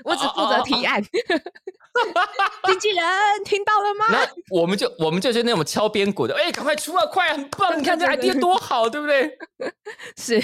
[0.04, 1.02] 我只负责提案。
[2.68, 3.04] 经纪人
[3.44, 4.06] 听到了吗？
[4.10, 7.80] 那我们就我们就是那种敲边鼓的，哎，赶快出啊，快，很棒！
[7.80, 9.36] 你看这对对 idea 多好，对不对？
[10.18, 10.40] 是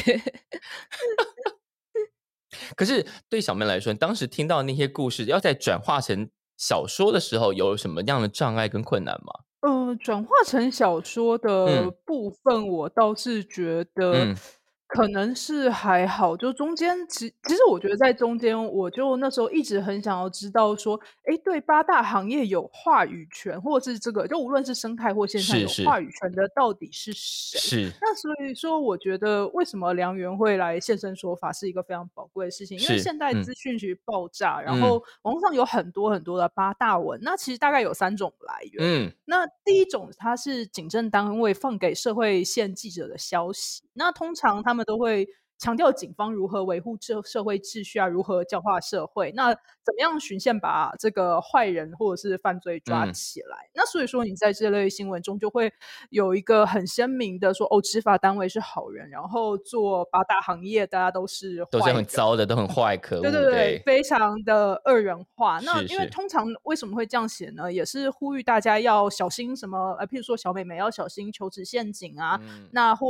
[2.76, 6.30] 可是对小妹来说，当时听到那些故事，要再转化成
[6.62, 9.34] 小说的时候，有什么样的障碍跟困难吗？
[9.62, 14.36] 呃，转化成小说的嗯部分，我倒是觉得嗯
[14.94, 27.58] 可能是还好，就中间其其实我觉得在中间，我就那时候一直很想要知道说，哎，对八大行业有话语权，或者是这个，就无论是生态或现在有话语权的到底是谁？
[27.58, 27.92] 是。
[28.02, 39.08] 那所以说，我觉得为什么梁元会来现身说法是一个非常宝贵的事情，因为现代资讯局爆炸，然后网络上有很多很多的八大文，那其实大概有三种来源。
[39.08, 44.92] 嗯，那第一种它是警政单位放给社会线记者的消息，那通常他们。
[44.92, 45.26] 都会
[45.58, 49.32] 强调警方如何维护社社会秩序啊，如何教化社会。
[49.36, 53.70] 那怎么样循线把这个坏人或者是犯罪抓起来？
[53.74, 55.72] 那所以说，你在这类新闻中就会
[56.10, 65.60] 有一个很鲜明的说，哦，执法单位是好人，然后做八大行业大家都是都是很糟的，都很坏，可恶，对对对，非常的二元化。
[65.60, 67.72] 那因为通常为什么会这样写呢？
[67.72, 69.96] 也是呼吁大家要小心什么？
[70.00, 72.42] 呃，譬如说小美眉要小心求职陷阱啊，
[72.72, 73.08] 那或。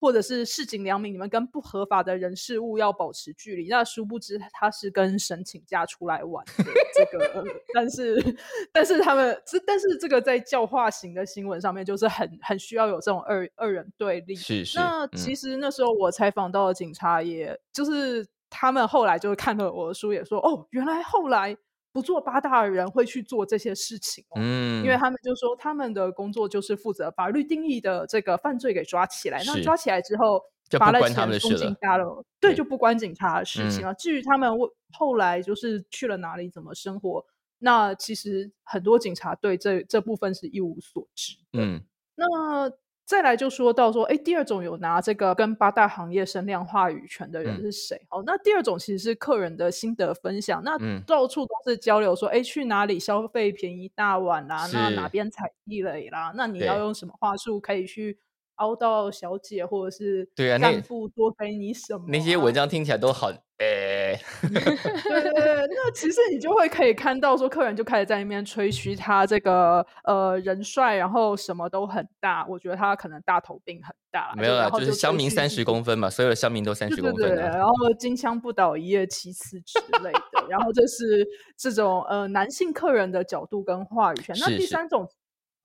[0.00, 3.68] 或者是市井良民，你们跟不合法的人事物要保持距离。
[3.68, 8.36] 那殊不知他是跟神请假出来玩的这个，但是
[8.72, 14.34] 但是他们这但是这个在教化型的新闻上面，就是很很需要有这种二二人对立。
[14.34, 14.78] 是是。
[14.78, 21.56] 那其实那时候我采访到的警察，也就是他们后来就看了我的书，也说哦，原来后来。
[21.92, 30.42] 不做八大的人会去做这些事情，嗯，因为他们就说他们的工作就是负责法律定义的这个犯罪给抓起来，那抓起来之后
[30.78, 33.92] 罚了钱、送进家了，对，就不关警察的事情了。
[33.94, 34.50] 至于他们
[34.92, 37.24] 后来就是去了哪里、怎么生活，
[37.58, 41.60] 那其实很多警察对这这部分是一无所知的。
[41.60, 41.82] 嗯，
[42.14, 42.72] 那。
[43.10, 48.00] 再来就说到说，哎，第二种有拿这个跟八大行业声量话语权的人是谁？
[48.08, 54.64] 哦，那第二种其实是客人的心得分享，那到处都是交流，说，哎，去哪里消费便宜大碗啦？
[54.72, 56.32] 那哪边踩地雷啦？
[56.36, 58.16] 那你要用什么话术可以去
[58.60, 62.04] 凹到小姐或者是对啊干部多给你什么？
[62.08, 63.30] 那些文章听起来都好。
[63.60, 72.46] 哎，对对对， 那其实你就会可以看到，说客人就开始在那边吹嘘他这个呃人帅，然后什么都很大。
[72.48, 77.20] 我觉得他可能大头病很大，没有啦，就是乡民三十公分嘛，所有的乡民都三十公分。
[77.20, 80.46] 对对，然后金枪不倒一夜七次之类的。
[80.48, 84.34] 然后这是这种呃男性客人的角度跟话语权。
[84.40, 85.06] 那第三种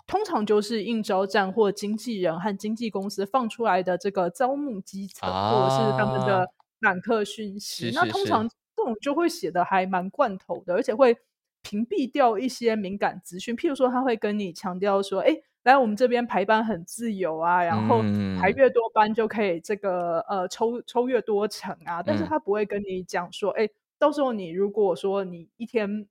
[0.07, 6.49] 通常就是应招站或经纪人和经纪公司放出来的这个招募基层，或者是他们的。
[6.81, 11.17] 揽客讯息，那通常这种就会写的还蛮罐头的，而且会
[11.63, 13.55] 屏蔽掉一些敏感资讯。
[13.55, 18.01] 譬如说，他会跟你强调说：“哎，来我们这边排班很自由啊，然后
[18.39, 26.05] 排越多班就可以这个呃抽抽越多成啊。”但是他不会跟你讲说：“哎，到时候你如果说你一天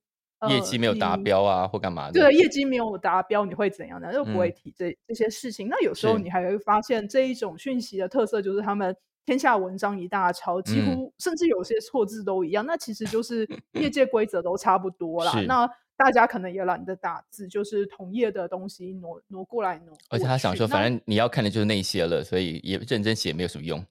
[0.49, 2.19] 业绩没有达标啊，或干嘛的？
[2.19, 4.13] 对，业绩没有达标，你会怎样呢？
[4.13, 5.67] 又不会提这这些事情。
[5.69, 8.95] 那有时候你还会发现这一种讯息的特色就是他们。
[9.27, 12.63] 天下文章一大抄，几乎甚至有些错字都一样。
[12.63, 15.33] 那其实就是业界规则都差不多啦。
[15.47, 19.97] 那大家可能也懒得打字，就是同业的东西挪挪过来挪。
[20.11, 23.83] 而且他想说，反正你要看的就是那些了，所以也认真写没有什么用。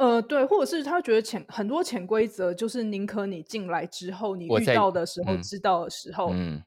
[0.00, 6.62] 呃，对，或者是他觉得潜很多潜规则，就是宁可你进来之后，你遇到的时候知道的时候，嗯，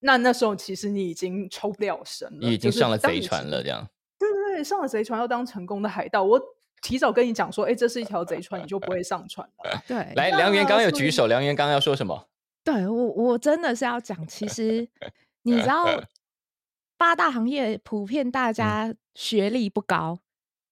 [0.00, 3.86] 那那时候其实你已经抽不了身了，你已经上了贼船了，这样。
[4.18, 6.40] 对对对，上了贼船要当成功的海盗，我。
[6.84, 9.82] 提早跟你讲说，哎，这是一条贼船，你就不会上船了。
[9.86, 12.26] 对，来，梁元刚刚有举手，梁元刚刚要说什么？
[12.64, 14.88] 对我，我真的是要讲，其实
[15.42, 15.86] 你知道，
[16.98, 20.18] 八大行业普遍大家学历不高，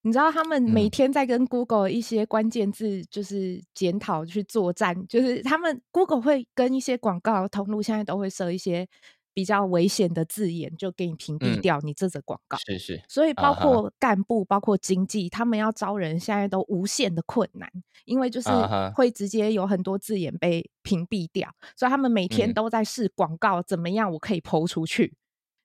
[0.02, 8.88] 你知道他们每天在跟 Google 一些关键字就是检讨去作战，就是他们 Google 会跟一些广告通路现在都会设一些。
[9.32, 17.70] 比较危险的字眼就给你屏蔽掉，你这则广告是是，所以包括干部、包括经济，他们要招人，现在都无限的困难，
[18.04, 18.50] 因为就是
[18.92, 25.14] 会直接有很多字眼被屏蔽掉，所以他们每天都在试广告，怎么样我可以抛出去。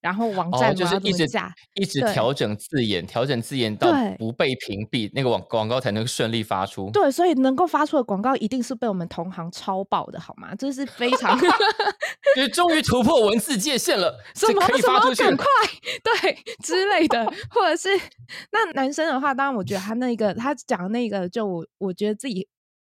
[0.06, 1.26] 然后网站就是一直
[1.74, 6.92] 一直调整字眼，调整字眼到不被屏蔽，那个广广告才能顺利发出。
[6.92, 10.54] 对，所以能够发出的广告一定是被我们同行超爆的，好吗？
[10.54, 11.36] 这是非常，
[12.36, 15.46] 就是终于突破文字界限了，什么可以发出去，很快，
[16.22, 17.90] 对之类的，或者是
[18.52, 22.48] 那男生的话，当然我觉得他那个他讲的那个，就我我觉得自己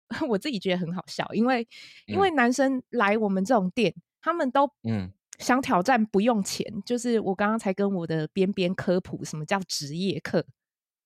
[0.27, 1.65] 我自己觉得很好笑，因为
[2.07, 5.09] 因为男生来我们这种店，他们都嗯。
[5.37, 10.45] 想挑战不用钱，就是我刚刚才跟我的边边科普什么叫职业课，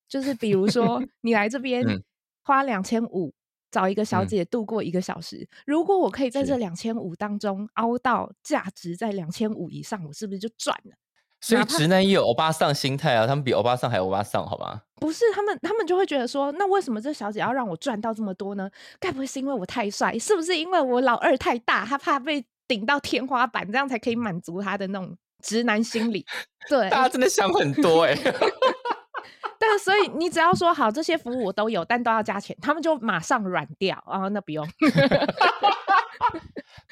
[0.08, 1.84] 就是比如说 你来这边
[2.44, 3.34] 花两千五
[3.70, 10.96] 找一个小姐度过一个小时，如果我可以在这两千五当中凹到价值在两千五以上，我是不是就赚了？
[11.44, 14.84] 所以直男也有欧巴桑心态啊，他们比欧巴桑还欧巴桑，好吗？
[14.98, 18.70] 不是他们，他们就会觉得说，那为什么这小姐要让我赚到这么多呢？
[19.00, 20.20] 该不会是因为我太帅？
[20.20, 26.26] 是不是因为我老二太大，他怕被顶到天花板，这样才可以满足他的那种直男心理？
[26.70, 28.18] 对，大家真的想很多 哎、
[29.60, 34.68] 但所以你只要说好这些服务我都有，但都要加钱，他们就马上软掉啊，那不用。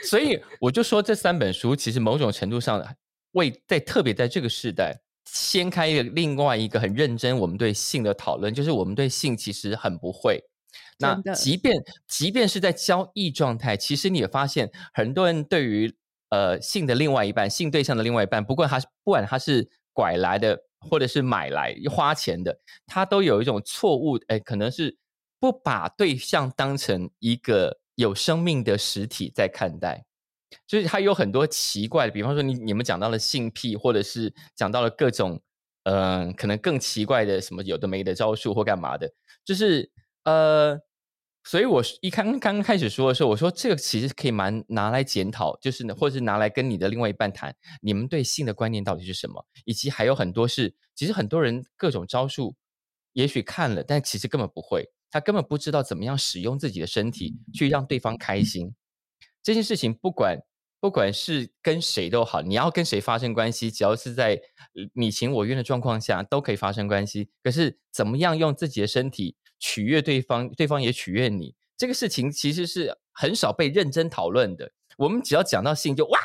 [0.03, 2.83] 所以我就说这三本书其实某种程度上
[3.33, 4.95] 为在特别在这个时代
[5.25, 10.41] 掀开一个另外一个很认真我们对性的讨论，就是我们对性其实很不会。
[10.97, 11.75] 那即便
[12.07, 15.93] 即便是在交易状态，其实你也发现很多人对于
[16.29, 24.97] 呃性的另外一半、性对象的另外一半，不管他是不管他是拐来的或者是买来花钱的，他都有一种错误，哎，可能是
[25.39, 30.05] 不把对象当成一个有生命的实体在看待。
[30.65, 35.39] 就是他有很多奇怪的，比方说你你们讲到了性癖，或者是讲到了各种
[35.83, 39.07] 嗯、呃可能更奇怪的什么有的没的招数或干嘛的，
[39.45, 39.87] 就是
[40.23, 40.79] 呃，
[41.43, 52.55] 所以我一刚刚开始说的时候，我说这个其实可以蛮拿来检讨，就是呢，或者是拿来跟你的另外一半谈，你们对性的观念到底是什么，以及还有很多是，其实很多人各种招数，
[53.13, 58.75] 也许看了，但其实根本不会，他根本不知道怎么样使用自己的身体去让对方开心。
[59.41, 60.37] 这件事情不管
[60.81, 64.33] 不管是跟谁都好，你要跟谁发生关系，只要是在
[64.75, 67.29] 呃你情我愿的状况下，都可以发生关系。
[67.41, 74.71] 可是怎么样用自己的身体取悦对方，对方也取悦你，这个事情其实是很少被认真讨论的。
[74.97, 76.19] 我们只要讲到性就哇，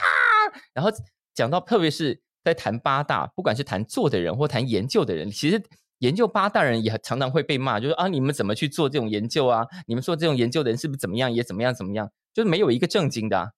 [0.72, 0.90] 然后
[1.34, 5.62] 讲到特别是在谈八大，不管是谈做的人或谈研究的人，其实
[5.98, 9.66] 研究八大人也常常会被骂，就是啊，你们怎么去做这种研究啊？
[9.86, 12.10] 你们做这种研究的人是不是怎么样，也怎么样怎么样？
[12.32, 13.52] 就是没有一个正经的、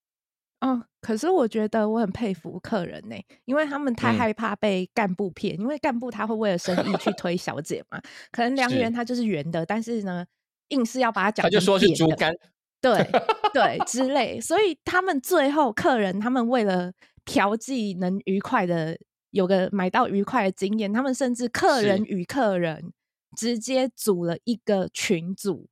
[0.59, 4.17] 哦，可是我觉得我很佩服客人呢、因为他们太嗯。
[4.17, 8.01] 害怕被干部骗，因为干部他会为了生意去推小姐嘛，
[8.31, 8.91] 可能良是缘。
[8.91, 10.25] 它就是圆的，但是呢，
[10.69, 12.33] 硬是要把它讲成他就说是猪肝，
[12.81, 13.07] 对
[13.53, 16.91] 对之类，所以他们最后客人他们为了
[17.23, 18.97] 调剂能愉快的
[19.29, 22.05] 有个买到愉快的经验，他们甚至客人是。
[22.05, 22.91] 与客人
[23.37, 25.67] 直接组了一个群组。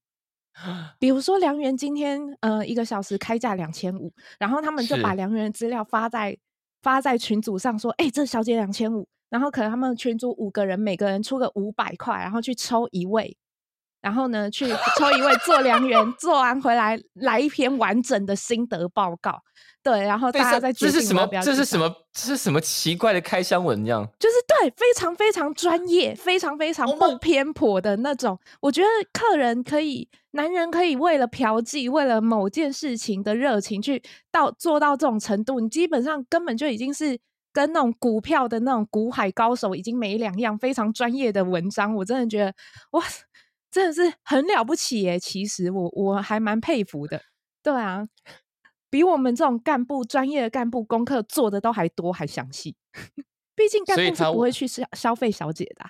[0.99, 6.38] 比如说梁元今天呃一个小时开价两千五，然后他们就把梁元的资料发在
[6.82, 13.36] 发在群组上说，哎、这小姐两千五，然后可能他们群组五个人，每个人出个五百块，然后去抽一位，
[14.06, 14.68] 然后呢，去
[14.99, 19.41] 抽一位做良缘，做完回来来一篇完整的心得报告。
[19.82, 21.28] 对，然后大家再决这是什么？
[21.43, 21.91] 这是什么？
[22.14, 23.84] 这是什么奇怪的开箱文？
[23.84, 28.39] 这样就是对，非常非常专业，非常非常 Oh 不偏颇的那种。
[28.62, 37.18] 我觉得客人可以，男人可以为了嫖妓，为了某件事情的热情去到做到这种程度，你基本上根本就已经是
[37.51, 41.95] 跟那种股票的那种股海高手已经没两样，非常专业的文章。
[41.95, 42.53] 我真的觉得
[42.91, 43.03] 哇，
[43.76, 45.20] 真的是很了不起耶！
[45.20, 47.22] 其实我我还蛮佩服的。
[47.62, 48.08] 对啊，
[48.90, 52.78] 比我们这种干部专业的干部功课做的都还多还详细。
[53.54, 55.90] 毕竟干部是不会去消消费小姐的啊、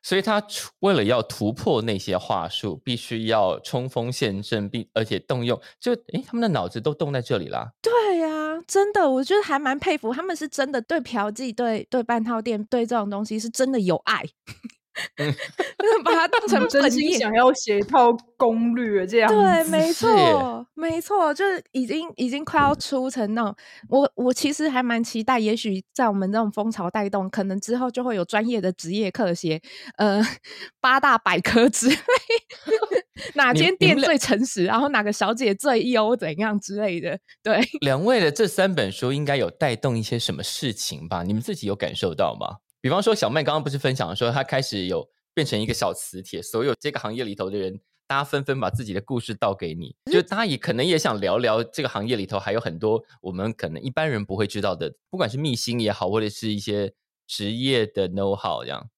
[0.00, 7.72] 所以他除为了要突破那些话术，必须要冲锋陷阵，并而且动用，就诶，他们的脑子都动在这里啦。
[7.82, 8.28] 对呀、
[8.64, 14.22] 真的，我觉得还蛮佩服，他们是真的对嫖妓、对对半套店、对这种东西是真的有爱，
[16.04, 17.10] 把它当成 真本业。
[17.10, 19.30] 心想要写一套攻略这样。
[19.30, 23.54] 对，没错，没错，就是已经已经快要出成那种，
[23.88, 29.60] 我我其实还蛮期待，也许在我们这种风潮带动，可能之后就会有专业的职业课写，
[29.96, 30.22] 呃，
[30.80, 31.96] 八大百科之类，
[33.34, 37.60] 哪间店最诚实，然后哪个小姐最优，怎样之类的，对。
[37.80, 41.22] 两位的这三本书应该有带动一些什么事情吧？
[41.22, 42.58] 你们自己有感受到吗？
[42.84, 56.92] 比方说，小麦刚刚不是分享说，他开始有变成一个小磁铁，所有这个行业里头的人，大家纷纷把自己的故事倒给你，就大家也可能也想聊聊这个行业里头还有很多我们可能一般人不会知道的，不管是秘辛也好，或者是一些
[57.26, 58.90] 职业的 know how 这样。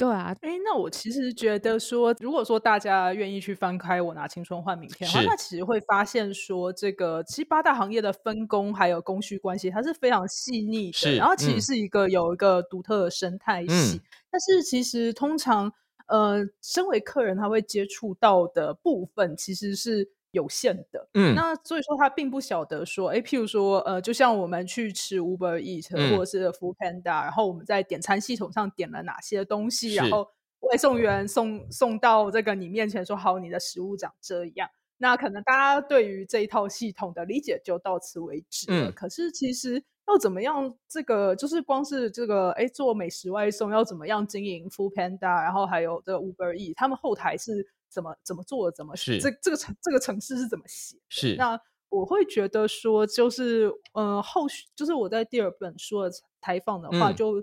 [0.00, 11.54] 对啊，哎，那我其实觉得说，如果说大家愿意去翻开《我拿青春换明天》的话，那其实会发现说，这个其实八大行业的分工还有供需关系，它是非常细腻的，是然后其嗯。
[11.54, 14.00] 实是一个有一个独特的生态系。
[14.00, 14.02] 嗯。
[14.30, 15.72] 但是其实通常，
[16.06, 21.08] 呃，身为客人他会接触到的部分其实是有限的。
[21.14, 30.28] 嗯，那所以说他并不晓得说，哎，譬如说，呃，就像我们去吃 Uber Eat、嗯或者是 Food Panda，然后我们在点餐系统上点了哪些东西，然后
[30.60, 34.68] 外送员送送到这个你面前说，好，你的食物长这样。
[34.98, 38.90] 那可能大家对于这一套系统的理解就到此为止了。
[38.90, 40.74] 嗯可是其实要怎么样？
[40.88, 48.70] 这个就是光是这个，哎，做美食外送要怎么样经营 Food Panda，然后还有这个 Uber E，他们后台是怎么怎么做？
[48.70, 50.96] 怎么是这这个城这个城市是怎么写？
[51.08, 51.58] 是那
[51.90, 57.34] 我会觉得说，就是呃，后续就是我在第二本书的采访的话，嗯就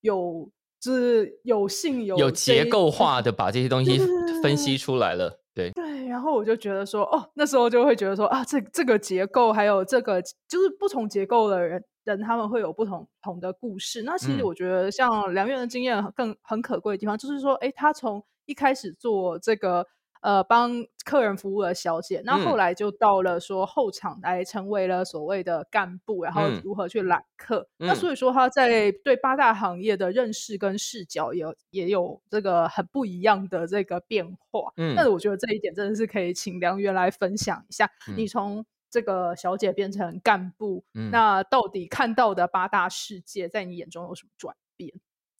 [0.00, 0.50] 有
[0.80, 3.98] 就是有幸有有结构 化的把这些东西
[4.42, 5.40] 分析出来了。
[5.54, 14.02] 对，对，然后我就觉得说，哦，那时候就会觉得说啊，这这个结构还有这个就是不同结构的人人他们会有不同同的故事。
[14.04, 19.84] 那其实嗯我觉得像梁院的经验更很可贵的地方，就是说，哎，他从一开始做这个
[20.20, 22.58] 呃帮客人服务的小姐，那后嗯。
[22.58, 26.60] 来就到了说后场来成为了所谓的干部，然后嗯。
[26.64, 27.68] 如何去揽客。
[27.76, 27.96] 那嗯。
[27.96, 34.72] 所以说他在对八大行业的认识跟视角也有也有这个很不一样的这个变化。
[34.76, 34.94] 嗯。
[34.96, 38.14] 但是我觉得这一点真的是可以请梁源来分享一下，嗯。
[38.16, 41.10] 你从这个小姐变成干部，嗯。
[41.10, 44.92] 那到底看到的八大世界在你眼中有什么转变？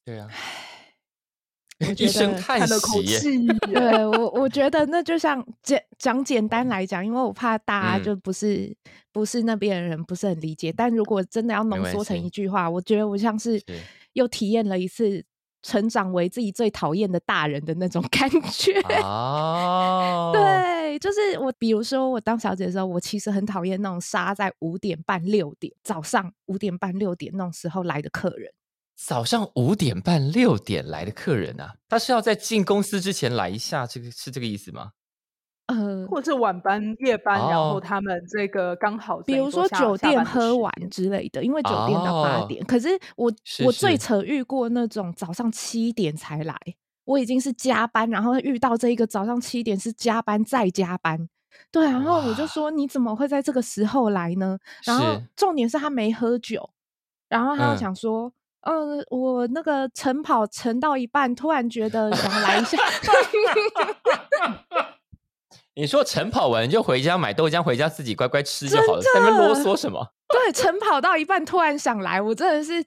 [0.05, 0.78] 对啊，我觉
[1.97, 3.03] 一声叹叹了口。
[3.07, 8.74] 气，对我，我觉得那就像简讲简单来讲，因为我怕大家嗯就不是、
[9.12, 10.72] 不是那边的人不是很理解。
[10.72, 13.64] 但如果真的要浓缩成一句话，我觉得我像是是
[14.14, 15.24] 又体验了一次
[15.62, 18.81] 成长为自己最讨厌的大人的那种 感觉。
[19.03, 28.51] 哦，对，就是我，比如说我当小姐的时候，我其实很讨厌那种杀在五点半、六点早上五点半、六点那种时候来的客人。
[28.99, 34.90] 早上五点半六点来的客人啊，他是要在进公司之前来一下，这个是这个意思吗？
[35.66, 42.64] 呃，或者是晚班、夜班，然后哦他们这个刚好比如说酒店喝完之类的，因为酒店到八哦点。
[42.64, 46.59] 可是我是我最是扯遇过那种早上七点才来，
[47.05, 51.28] 我已经是加班，然后遇到这一个早上七点是加班再加班。
[51.70, 54.59] 对，然后我就说你怎么会在这个时候来呢？
[54.84, 56.70] 然后重点是他没喝酒，
[57.28, 58.32] 然后他嗯就想说，嗯、
[59.11, 62.78] 我那个晨跑晨到一半，突然觉得想来一下，
[65.74, 70.06] 你说晨跑完就回家买豆浆，回家自己乖乖吃就好了，在那边啰嗦什么？
[70.28, 72.84] 对，晨跑到一半突然想来，我真的是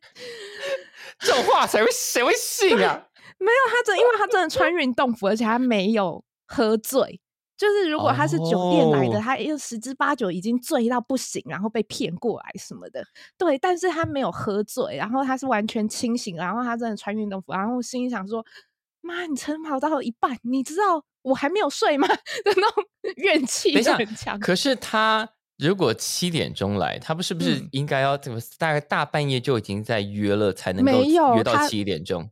[1.19, 3.07] 这种话谁会谁会信啊？
[3.39, 7.19] 没有，他真，因为他真的穿运动服，而且他没有喝醉。
[7.61, 13.05] 就是如果他是酒店来的，哦他又十之八九已经醉到不行，然后被骗过来什么的。
[13.37, 18.43] 对，但是他没有喝醉，然后他是完全清醒，然后他真的穿运动服，然后我心里想说：
[19.01, 22.07] 妈，你晨跑到一半，你知道我还没有睡吗？
[22.09, 22.83] 的那种
[23.17, 24.39] 怨气很强。
[24.39, 31.03] 可是他如果七点钟来，他不是不是嗯应该要怎么大概大半夜就已经在约了，才能够
[31.35, 32.31] 约到他七点钟？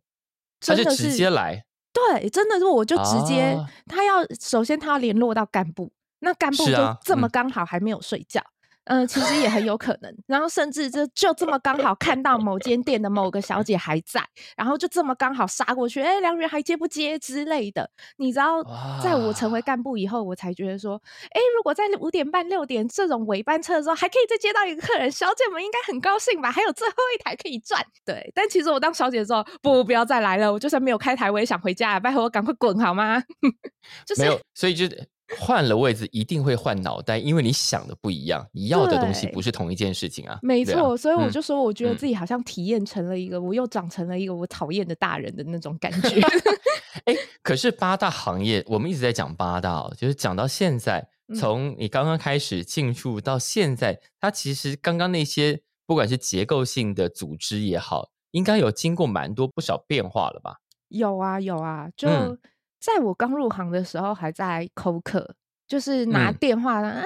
[0.59, 8.58] 他就直接来对，真的是我就直接，啊他要首先他要联络到干部，那干部就这么刚好还没有睡觉，嗯、
[9.07, 14.21] 其实也很有可能，然后甚至就就这么刚好看到某间店的某个小姐还在，
[14.57, 18.63] 然后就这么刚好杀过去，哎，梁元还接不接之类的，你知道，
[19.03, 20.99] 在我成为哇干部以后，我才觉得说，
[21.31, 26.51] 哎，如果在五点半六点这种尾班车的时候，还可以再接到一个客人，小姐们应该很高兴吧？
[26.51, 27.85] 还有最后一台可以赚。
[28.03, 33.21] 对，但其实我当小姐的时候，不，不要再来了，我就算没有开台，我也想回家，拜托我赶快滚好吗？
[34.05, 35.07] 就是没有，所以就是
[35.37, 40.39] 换了位置一定会换脑袋，因为你想的不一样，你要的东西不是同一件事情啊。
[40.41, 46.19] 没错，所以我嗯就说，我觉得嗯自己好像体验成了一个，我又长成了一个我讨厌的大人的那种感觉。
[47.05, 60.57] 哎，可是八大行业，我们一直在讲八大哦，就是讲到现在，嗯从你刚刚开始进入到现在，它其实刚刚那些不管是结构性的组织也好，应该有经过蛮多不少变化了吧？
[60.89, 62.37] 有啊有啊，就嗯
[62.79, 65.35] 在我刚入行的时候，还在扣客，
[65.67, 67.03] 就是拿嗯电话啊，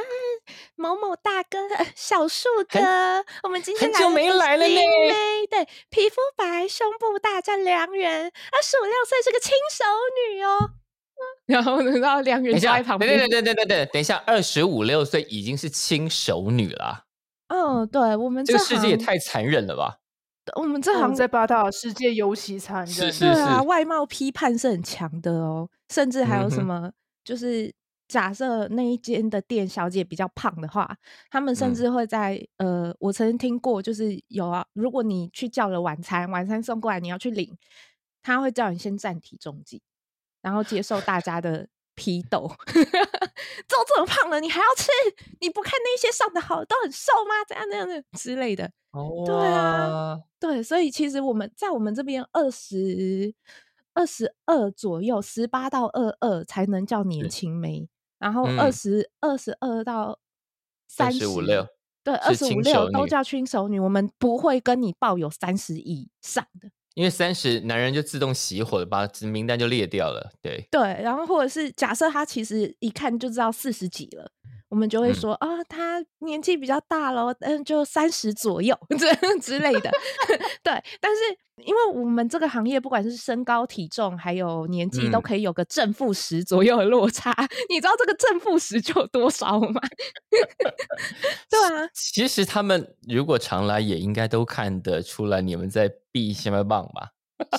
[0.76, 1.58] 某某大哥、
[1.96, 2.80] 小树哥，
[3.44, 5.14] 我们今天很久没了来了呢呢。
[5.50, 9.84] 对，皮肤白，胸部大，叫良人，二十五六岁，是个轻熟
[10.32, 10.72] 女哦。
[11.46, 17.04] 然后，等到良人在旁边等等，等等等等，等一下，二十五六岁已经是轻熟女了啊，
[17.48, 19.98] 嗯，对我们这个世界也太残忍了吧？
[20.56, 26.92] 我们这哦行在八大世界尤其残忍，是是对啊，外貌批判是很强的哦，甚至还有什么，
[27.24, 27.74] 就是
[28.08, 30.98] 假设那一间的店小姐比较胖的话，
[31.30, 31.76] 他们甚嗯。
[31.76, 37.58] 至会在、呃，我曾经听过，就是有啊，如果你去叫了晚餐，晚餐送过来，你要去领，
[38.22, 39.82] 他会叫你先暂体重计，
[40.42, 42.48] 然后接受大家的批斗，
[43.68, 44.90] 都这么胖了，你还要吃？
[45.42, 47.36] 你不看那些上的好都很瘦吗？
[47.48, 48.72] 这样这样的之类的。
[48.92, 53.34] 哦，对啊，对，所以其实我们在我们这边二十
[53.94, 57.90] 二十二左右，十八到二二才能叫年轻妹，
[58.20, 60.20] 然后二嗯十二十二到
[60.88, 61.68] 三十25 6
[62.04, 66.70] 对，二十五六都叫轻熟女，我们不会跟你抱有三十以上的。
[66.94, 70.32] 因为三十男人就自动熄火了，把名单就列掉了。
[70.42, 74.32] 对，对，然后或者是假设他其实一看就知道四十几了，
[74.74, 79.92] 我们就会嗯说啊、他年纪比较大咯，嗯，就三十左右这之类的。
[80.64, 81.22] 对，但是
[81.64, 87.32] 因为我们这个行业不管是身高、体重还有年纪，都嗯可以有个正负十左右的落差。
[87.70, 89.80] 你知道这个正负十就有多少吗？
[91.48, 97.12] 对啊，其实他们如果常来，也应该都看得出来你们在避什么棒吧？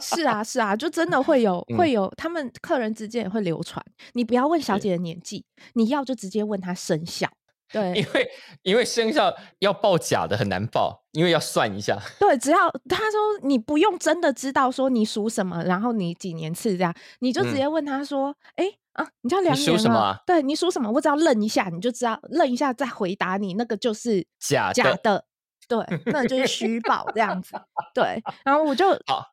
[0.03, 3.85] 是啊，是啊，就真的会有嗯会有，他们客人之间也会流传。
[4.13, 5.45] 你不要问小姐的年纪，
[5.75, 7.29] 你要就直接问她生肖。
[7.73, 8.31] 对因为
[8.63, 11.99] 因为生肖要报假的很难报，因为要算一下。
[12.21, 20.89] 对，只要他说你不用真的知道说你属什么，然后你几年次这样，你就直嗯接问他说：“哎、啊，你叫梁元了属什么啊对你属什么？
[20.93, 25.25] 我只要愣一下，你就知道愣一下再回答你，那个就是假的假的。
[25.69, 27.55] 对，那就是虚报这样子。
[27.95, 29.25] 对，然后我就好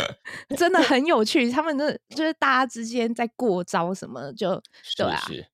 [0.56, 4.60] 真的很有趣，他们的就是大家之间在过招什么，就
[4.96, 5.46] 对啊，是是。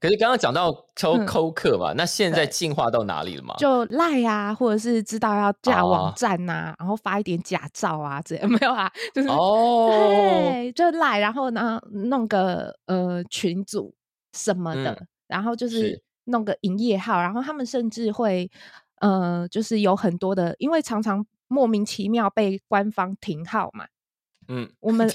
[0.00, 3.54] 可是刚刚讲到抠嗯抠客嘛，那现在对进化到哪里了嘛？
[3.56, 13.94] 就赖啊，或者是知道要架网哦站呐、然后发一点假照啊，这 样没有啊，就是哦，对，就赖，然后呢弄个呃群组
[14.32, 18.50] 什么的，嗯然后就是是弄个营业号，然后他们甚至会
[19.00, 23.86] 呃，就是有很多的，因为常常莫名其妙被官方停号嘛，
[24.48, 25.08] 嗯，我们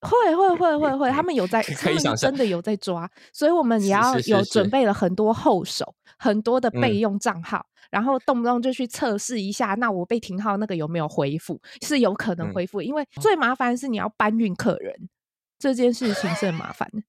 [0.00, 11.60] 会会会会会，他们有在， 可他们真的有在抓，所以我们也要有准备了很多后手，很多的备嗯用账号，然后动不动就去测试一下，那我被停号那个有没有回复？
[11.82, 15.10] 是有可能嗯回复，因为最麻烦是你要搬运客人，
[15.58, 17.02] 这件事情是很麻烦的。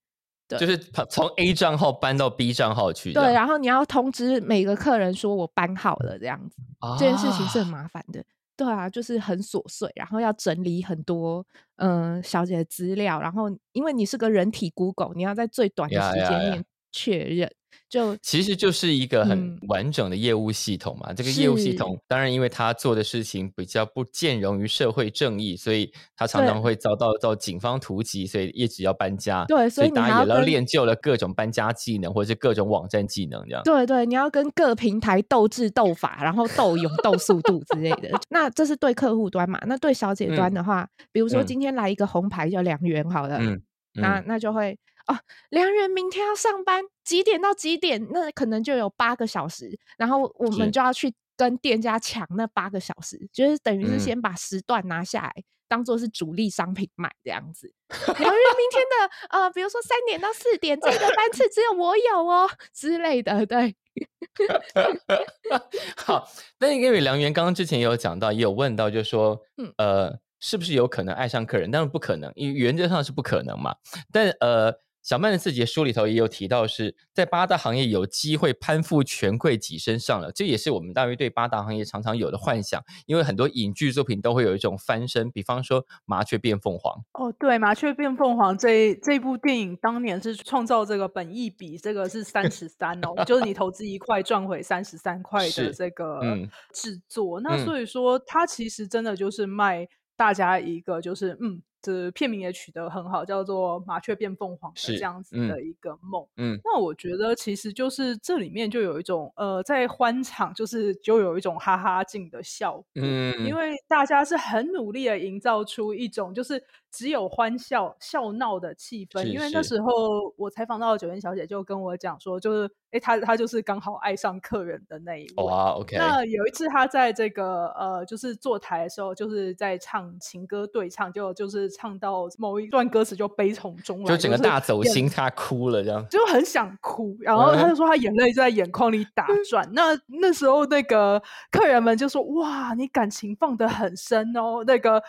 [0.58, 0.60] 对。
[0.60, 6.58] 就是从从 A 账号搬到 B 账号去对，然后你要通知每个客人说我搬好了这样子，
[7.00, 8.24] 这件事情是很啊麻烦的。
[8.58, 11.44] 对啊，就是很琐碎，然后要整理很多
[11.78, 17.52] 嗯、呃小姐的资料，然后因为你是个人体 Google，你要在最短的时间内确认，
[17.92, 21.12] 就其实就是一个很嗯完整的业务系统嘛。
[21.14, 29.44] 这个业务系是统，当然因为他做的事情比较不兼容于社会正义，所以他常常对会遭到到警方突击，所以一直要搬家。
[29.46, 33.62] 对所以大家也要练就了各种搬家技能，或者是各种网站技能这样。
[33.64, 38.10] 对对，你要跟各平台斗智斗法，然后斗勇斗速度之类的。
[38.30, 39.60] 那这是对客户端嘛？
[39.68, 43.62] 那对小姐端嗯的话，比如说嗯今天来一个红牌叫梁元好了，嗯，
[43.96, 44.78] 那嗯那就会
[45.08, 45.18] 哦，
[45.50, 48.08] 梁元明天要上班，几点到几点？
[48.12, 55.34] 那可能就有八个小时，然后我们就要去跟店家抢那八个小时，就是等于是嗯先把时段拿下来，
[55.68, 57.74] 当做是主力商品卖这样子。
[57.90, 63.76] 梁元明天的呃，比如说三点到四点，这个班次只有我有哦之类的，对。
[65.98, 66.26] 好，
[66.60, 71.70] 那因为梁元刚刚之前也有讲到，也有问到，就是说，嗯呃，是不是有可能爱上客人？
[71.70, 73.76] 当然不可能，因为原则上是不可能嘛。
[74.10, 86.94] 但呃，小曼的自己的书里头也有提到是，在八大行业有机会攀附权贵己身上了，这也是我们大约对八大行业常常有的幻想，因为很多影剧作品都会有一种翻身，比方说《麻雀变凤凰》，
[87.24, 97.40] 哦，对，《麻雀变凤凰》这这部电影当年是创造这个本益比，这个是三十三哦，就是你投资一块赚回三十三块的这个嗯制作。
[97.40, 97.62] 那嗯。
[97.62, 99.88] 所以说，它其实真的就是卖
[100.18, 106.28] 大家一个就是嗯，这片名也取得很好，叫做《麻雀变凤凰》的是这样子嗯的一个梦。
[106.36, 106.60] 嗯。
[106.64, 113.56] 那我觉得其实就是这里面就有一种呃，在欢场就是就有一种哈哈镜的效果，嗯，因。
[113.56, 119.24] 为大家是很努力的营造出一种就是只有欢笑笑闹的气氛。
[119.24, 125.44] 因为那时候我采访到的九元小姐就跟我讲说，就是哎，她她就是刚好爱上客人的那一位。
[125.44, 136.06] 哇，OK，那有一次，她在这个呃，就是坐台的时候，就是在唱情歌对唱，就就是唱到某一段歌词就悲从中来，就整个大走心，她哭了这样。
[136.10, 139.68] 就很想哭，然后她就说她眼泪就在眼眶里打转。
[139.74, 145.02] 那那时候那个客人们就说：“哇，你感情放得很深哦。”那个，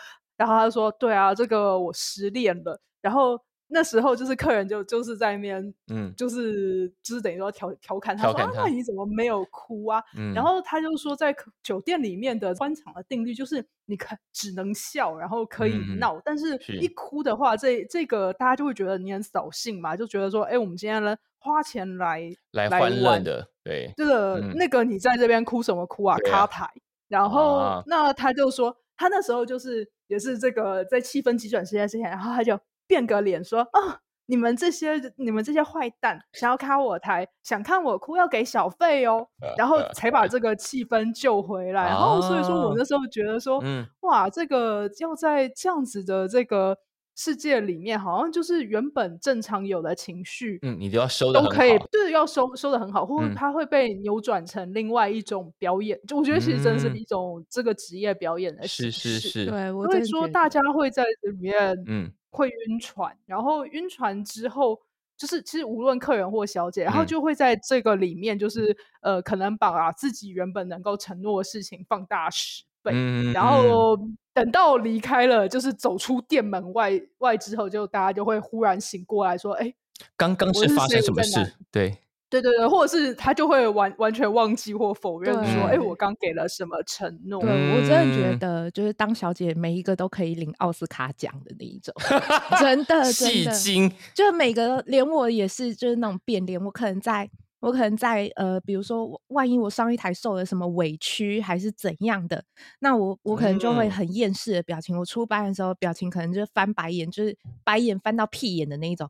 [0.43, 11.33] 然后他就说：“对啊，这个我失恋了。”然后那时候就是客人就就是在那边，嗯就是就是等于说调调侃他说：“啊，调侃他那你怎么没有哭啊？”嗯，然后他就说，在
[11.63, 26.15] 酒店里面的欢场的定律就是，你可只能笑，然后可以闹，但是是一哭的话，这这个大家就会觉得你很扫兴嘛，就觉得说，哎，我们今天呢花钱来来欢乐玩的，对，这个、嗯那个你在这边哭什么哭啊？
[26.15, 26.69] 啊卡牌。
[27.09, 41.85] 然后、啊那他就说，他那时候就是也是这个在气氛急转直下之前，然后他就变个脸说，啊，你们这些你们这些坏蛋，想要卡我台，想看我哭要给小费哦，然后才把这个气氛救回来。
[41.85, 46.77] 然后所以说我那时候觉得说，嗯哇，这个要在这样子的这个
[47.15, 55.99] 世界里面，好像就是原本正常有的情绪，嗯，你都要收的都可以，就是，要收收的很好，或者嗯它会被扭转成另外一种表演。
[56.07, 59.19] 就我觉得其实真的是嗯一种这个职业表演的是形式。
[59.19, 64.79] 是是，对我所以真的觉得说大家会在这里面嗯会晕船，然后晕船之后，
[65.15, 73.97] 就是其实无论客人或小姐，然后嗯就会在这个里面，就是呃，可能把自己原本能够承诺的事情放大十倍，嗯，然后
[74.33, 79.73] 等到离开了，就是走出店门外外之后，就大家就会忽然醒过来说，哎，
[80.17, 81.53] 刚刚是是发生什么事？
[81.71, 81.97] 对，
[82.29, 87.39] 对对对，或者是他就会完完全忘记或否认说，哎，对我刚给了什么承诺？
[87.41, 91.93] 对我真的觉嗯得，就是当小姐，每一个都可以领奥斯卡奖的那一种，
[92.59, 97.29] 真的真的，戏精，就每个连我也是，就是那种变脸，我可能在。
[97.63, 102.43] 我可能在呃，比如说，万一我上一台受了什么委屈，还是怎样的，
[102.79, 104.99] 那我我可能就会嗯很厌世的表情。
[104.99, 109.09] 我出班的时候，表情可能就是翻白眼，就是白眼翻到屁眼的那一种。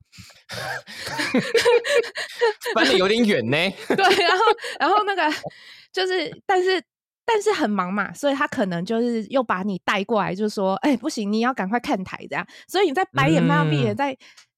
[2.76, 3.58] 翻的有点远呢。
[3.90, 4.44] 对，然后
[4.80, 5.24] 然后那个
[5.92, 6.80] 就是，但是
[7.26, 14.16] 但是很忙嘛，所以他可能就是又把你带过来，就是说：“哎、不行，你要赶快看台这样。”所以你在白眼翻到闭眼，嗯在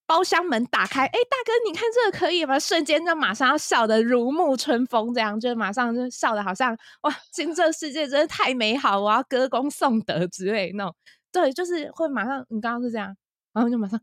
[0.08, 2.60] 包厢门打开，哎、大哥，你看这个可以吗？
[2.60, 10.96] 瞬间就马上要笑得如沐春风，这样就马上就笑得好像哇，今这世界真的太美好，我要歌功颂德之类那种。
[11.32, 13.16] 对，就是会马上，你刚刚是这样，
[13.54, 14.00] 然后就马上，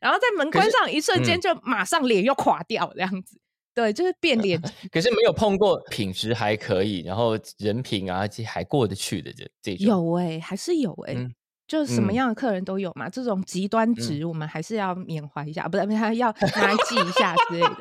[0.00, 3.38] 然后在门关上一瞬间，嗯就马上脸又垮掉这样子。
[3.74, 9.86] 对，就是变脸 可是没有碰过品质还可以，然后人品啊这还过得去的这这种。
[9.86, 11.34] 有哎、还是有哎、嗯
[11.66, 13.08] 就是什么嗯样的客人都有嘛。
[13.08, 17.76] 这种极端值，我们还是要缅怀一下，不是，还要拿来记一下之类的。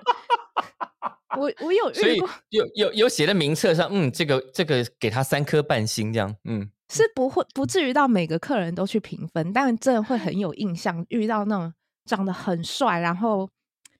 [1.38, 11.06] 我我有所以遇过，有有有写在名册上，嗯，这个这个给他三颗半星这样，嗯，是不会不至于到每个客人都去评分，但真的会很有印象。
[11.10, 11.74] 遇到那种
[12.06, 13.50] 长得很帅，然后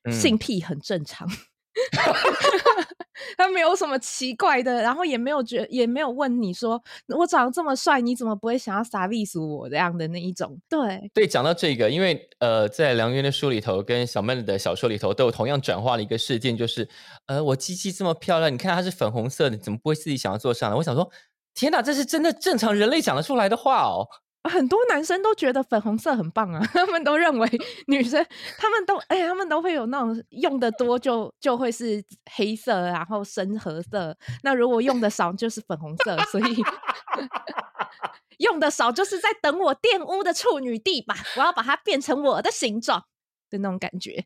[0.04, 1.28] 嗯性癖很正常。
[3.38, 6.82] 他没有什么奇怪的，然后也没有觉，也没有问你说
[7.18, 10.58] 我长得这么帅，你怎么不会想要撒利索我这样的那一种？
[10.70, 16.88] 对，对，讲到这个，因为呃，在梁渊的书里头跟小曼的小说里头都有同样转化的一个事件，就是
[17.28, 20.76] 呃，我鸡鸡这么漂亮，你看它是粉红色的，怎么不会自己想要坐上来？
[20.76, 21.10] 我想说，
[21.54, 24.08] 天哪，这是真的正常人类讲得出来的话哦。
[24.50, 27.50] 很多男生都觉得粉红色很棒啊， 他们都认为
[27.88, 28.26] 女生，
[28.58, 32.04] 他们都哎、他们都会有那种用的多就就会是
[32.36, 34.16] 黑色，然后深褐色。
[34.44, 36.64] 那如果用的少就是粉红色，所以
[38.40, 43.06] 用的少就是在等我玷污的处女地吧，我要把它变成我的形状
[43.50, 44.26] 的那种感觉。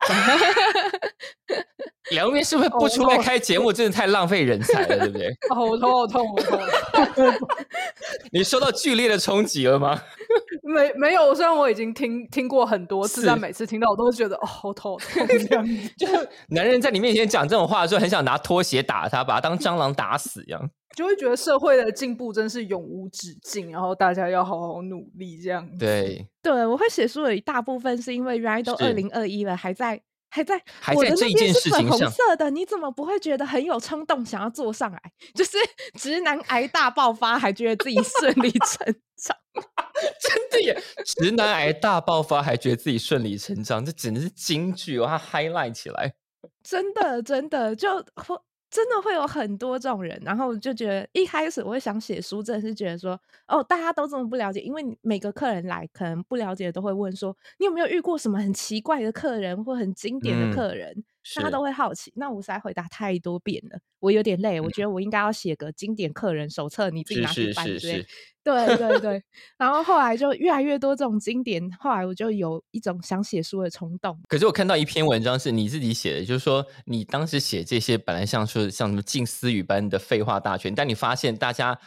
[2.12, 5.36] 梁渊是不是不出来开节目，真的太浪费人才了，对不对？
[5.50, 6.36] 好痛好痛，
[6.92, 7.48] 好痛。
[8.30, 10.00] 你受到剧烈的冲击了吗？
[10.62, 15.66] 没没有，虽然我已经听听过很多次，但每次听到我都会觉得哦，好痛这样，
[15.98, 20.70] 就是男人在你面前讲这种话的时候，很想拿拖鞋打他，把他当蟑螂打死一样。
[20.94, 25.78] 就会觉得社会的进步真是永无止境，然后大家要好好努力这样子。
[25.78, 29.98] 对，对我会写书的一大部分是因为原来都二零二一了，还在
[30.34, 34.98] 还在还我的那在这一件边是粉红事情上色的，你怎么不会觉得很有冲动想要坐上来？
[35.36, 35.58] 就是
[35.98, 39.36] 直男癌大爆发，还觉得自己顺理 成章。
[40.22, 40.82] 真的耶！
[41.04, 45.06] 直男癌大爆发，还觉得自己顺理成章，这简直是金句哦！
[45.06, 46.14] 它 highlight 起来，
[46.64, 48.34] 真的，真的就会
[48.72, 61.04] 真的会有很多这种人，然后就觉得一开始我会想写书，真的是觉得说，哦，大家都这么不了解，因为每个客人来，可能不了解都会问说，你有没有遇过什么很奇怪的客人或很经典嗯的客人？
[61.36, 62.12] 大家都会好奇。
[62.16, 68.06] 那我实在回答太多遍了，我有点累，我觉得我应该要写个经典客人手册，你自己是拿去是是翻之类。
[68.44, 69.22] 对对对，
[69.56, 74.18] 然后后来就越来越多这种经典，后来我就有一种想写书的冲动。
[74.28, 81.78] 可是我看到一篇文章是你自己写的，就是说你当时写这些本来像说像什么近思语般的废话大全，但你发现大家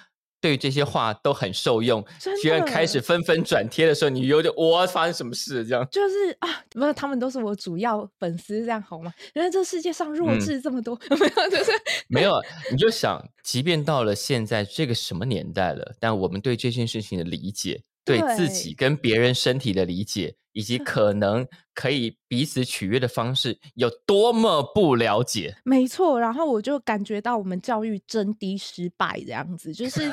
[0.41, 5.87] 对这些话都很受用，真居然开始纷纷转贴的时候，你有点哇，发生什么事这样？
[5.91, 9.11] 就是啊，不是他们都是我主要粉丝，这样好吗？
[9.33, 11.71] 原来这世界上弱嗯智这么多， 没有，就是
[12.07, 12.33] 没有，
[12.71, 25.55] 你就想，即便到了现在这个什么年代了，但我们对这件事情的理解，对自己跟别人身体的理解，以及 可能可以彼此取悦的方式，有多么不了解。
[25.63, 26.19] 没错。
[26.19, 30.11] 然后我就感觉到我们教育真的失败，这样子，就 是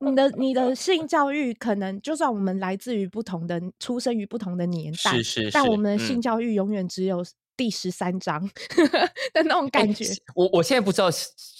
[0.00, 7.24] 你的你的性教育可能，就算我们来自于不同的、出生于不同的年代，是是但我们的性嗯教育永远只有
[7.58, 8.40] 第十三章
[9.34, 10.06] 的那种哎感觉。
[10.34, 11.10] 我我现在不知道，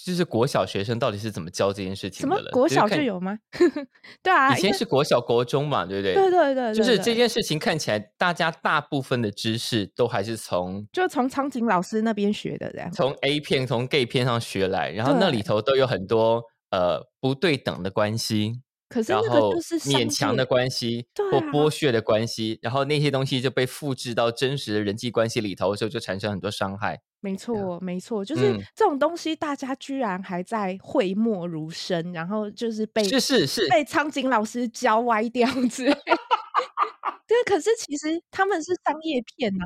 [0.05, 2.51] 就是国小学生到底是怎么教这件事情什么的了。
[2.51, 3.37] 国小就有吗？
[4.23, 6.13] 对啊，以前是国小、国中嘛，对不对？
[6.15, 12.89] 对对对，就是这件事情看起来，大家大部分的知识都还是从就从苍井老师那边学的这样。
[12.91, 16.41] 从 A 片、从 gay 片上学来，然后那里头都有很多
[16.71, 18.53] 呃不对等的关系，
[18.89, 26.99] 可是那个然后就是勉强的关系或剥削的关系，然后那些东西就被复制到真实的人际关系里头的时候，就产生很多伤害。
[27.21, 35.93] 没错，没错，就是嗯这种东西，大家居然还在讳莫如深，然后就是被是是是，被苍井老师教歪掉之类。
[37.27, 39.65] 对，可是其实他们是商业片呐、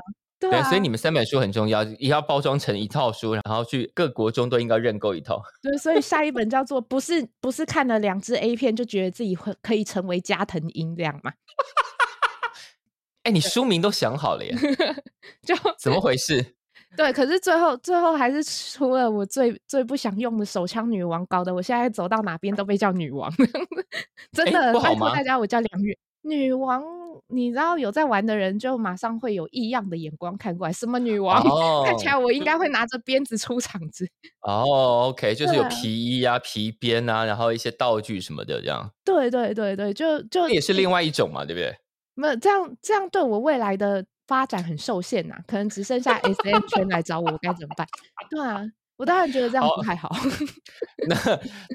[0.52, 5.42] 对所以你们三本书很重要，也要包装成一套书，然后去各国中都应该认购一套。
[5.62, 11.32] 对，所以下一本叫做不是不是看了两支 A 片就觉得自己会可以成为加藤鹰这样嘛？
[13.24, 14.54] 哎，你书名都想好了耶？
[15.44, 16.56] 就怎么回事？
[16.96, 23.32] 对，可是最后最后还是出了我最最不想用的手枪女王，搞得我现在走到哪边都被叫女王，
[24.32, 26.84] 真诶的不好吗拜托大家，我叫梁月女王。
[27.28, 31.42] 你知道有在玩的人，就马上会有异样的眼光看过来，什么女王？
[31.86, 34.08] 看起来我应该会拿着鞭子出场子。
[34.42, 41.76] 哦，OK， 就是有皮衣啊、皮鞭啊，然后一些道具什么的，这样对对对对，就就也是另外一种嘛，对不对？
[42.16, 47.88] 没有这样，这样对我未来的发展很受限呐、可能只剩下 S M 圈来找我，我该怎么办？
[48.30, 48.62] 对啊，
[48.98, 50.10] 我当然觉得这样不太好。
[51.10, 51.16] 那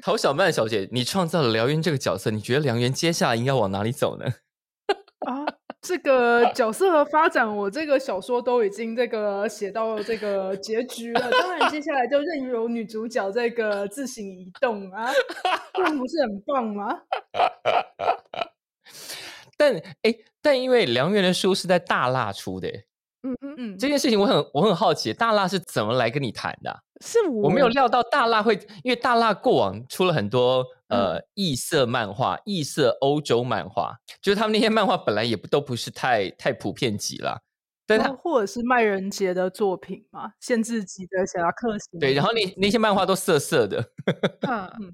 [0.01, 4.25] 陶小曼小姐，你创造了梁元这个角色，你觉得梁元接下来应该往哪里走呢？
[5.25, 5.45] 啊，
[5.81, 11.29] 这个角色的发展，我这个小说都已经这个写到这个结局了。
[11.31, 15.11] 当然，接下来就任由女主角这个自行移动啊，
[15.73, 17.01] 这样不是很棒吗？
[19.57, 22.69] 但哎，但因为梁元的书是在大辣出的，
[23.23, 37.39] 嗯嗯，嗯，这件事情我很我很好奇，大辣是怎么来跟你谈的啊、是我我没有料到大辣会，因为大辣过往出了很多嗯呃异色漫画、异色欧洲漫画，就是他们那些漫画本来也不都不是太太普遍级啦，
[37.87, 43.83] 但他或或者是麦人杰的作品嘛，限制级的侠客行对，然后那那些漫画都色色的，
[44.47, 44.93] 嗯，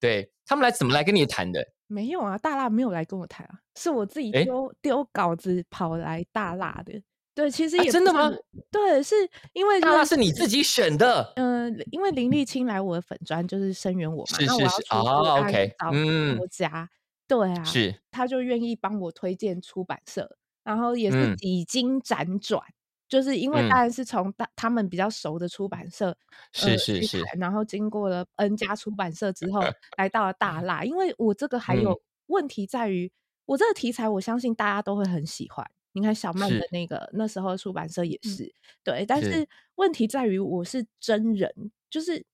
[0.00, 1.64] 对他们来怎么来跟你谈的？
[1.86, 7.02] 没有啊，大辣没有来跟我谈啊，是我自己丢丢稿子跑来大辣的。
[7.36, 8.30] 对，其实啊也真的吗？
[8.70, 9.14] 对，是
[9.52, 15.32] 因为认大辣是你自己选的，嗯、因为林立清来我的粉专就是声援我嘛，是是那我要出书
[15.78, 16.42] 找嗯。
[16.42, 16.88] 作家，
[17.28, 18.02] 对啊，是。
[18.10, 21.36] 他就愿意帮我推荐出版社，然后也是嗯。
[21.36, 22.62] 几经辗转，
[23.08, 23.64] 就是因为嗯。
[23.64, 26.16] 当然是从大他们比较熟的出版社，
[26.54, 31.76] 是呃是是然后经过了 N 家出版社之后， 来到了大辣，因为我这个还嗯。
[31.76, 33.12] 有问题在于，
[33.46, 35.66] 我这个题材我相信大家都会很喜欢。
[35.92, 39.30] 你看小曼的那个那时候出版社也嗯是、对，但是。
[39.32, 41.50] 是问题在于我是真人，
[41.90, 42.24] 就是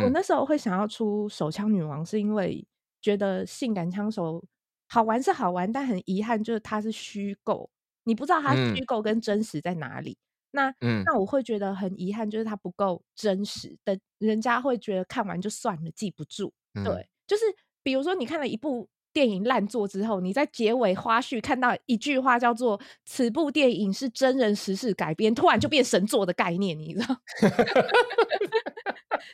[0.00, 0.12] 我嗯。
[0.12, 2.66] 那时候会想要出手枪女王，是因为
[3.02, 4.42] 觉得性感枪手
[4.88, 7.68] 好玩是好玩，但很遗憾就是它是虚构，
[8.04, 8.84] 你不知道它嗯虚。
[8.84, 10.16] 构跟真实在哪里。
[10.52, 11.02] 那嗯。
[11.04, 16.52] 那我会觉得很遗憾，就是它不够真实的，人家会觉得看完就算了，记不住。
[16.74, 16.84] 嗯。
[16.84, 17.44] 对，就是
[17.82, 27.16] 比如说你看了一部电影烂作之后，你在结尾花絮看到一句话叫做“此部电影是真人实事改编”，突然就变神作的概念，你知道？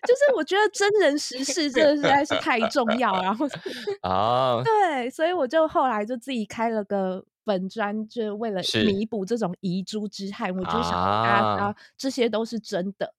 [0.06, 3.44] 就是我觉得真人实事这个实在是太重要，然后
[4.08, 13.12] 啊，对，所以我就后来就自己开了个本专，就是为了是弥补这种遗珠之憾，我就想让大家知道啊这些都是真的。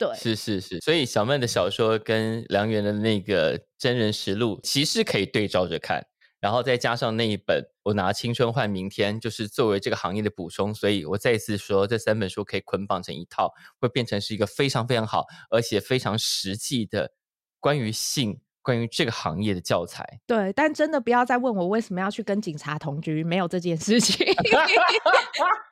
[0.00, 6.06] 对，是是是，所以小曼的小说跟梁元的那个真人实录其实可以对照着看，
[6.40, 17.12] 然后再加上那一本我拿青春换明天，就是作为这个行业的补充，所以我再一次说，这三本书可以捆绑成一套，会变成是一个非常非常好，而且非常实际的
[17.58, 20.04] 关于性、关于这个行业的教材。
[20.26, 24.26] 对，但真的不要再问我为什么要去跟警察同居，没有这件事情。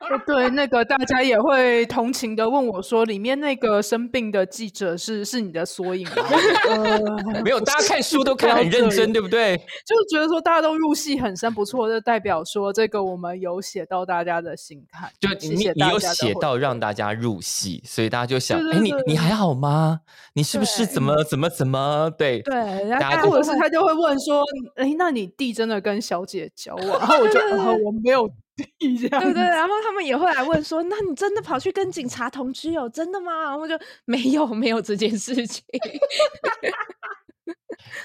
[0.09, 6.23] 呃 对，那个大家也会同情的问我说，里面那个生病的记者是是你的缩影吗？
[6.67, 6.99] 呃，
[7.43, 9.55] 没有，大家看书都看得很 认真，对不对？
[9.85, 20.01] 就是觉得说大家都入戏很深，不错，就代表说这个我们有写到大家的心坎，就谢你你有写到让大家入戏，所以大家就想，对哎，你你还好吗？
[20.33, 22.09] 你是不是怎么怎么怎么？
[22.17, 24.43] 对对，然后大家就大家会问或者是他就会问说，
[24.75, 26.87] 哎，那你弟真的跟小姐交往？
[26.99, 32.89] 然后我就哦我没有弟这样对，对对，然后他们也会来问说：“那你真的跑去跟警察同居哦？
[32.89, 35.63] 真的吗？”然后我就没有没有这件事情。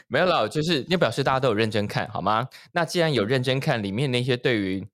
[0.07, 2.49] 没有啦，就是那表示大家都有认真看好吗？
[2.72, 4.87] 那既然有认真看，里面那些对于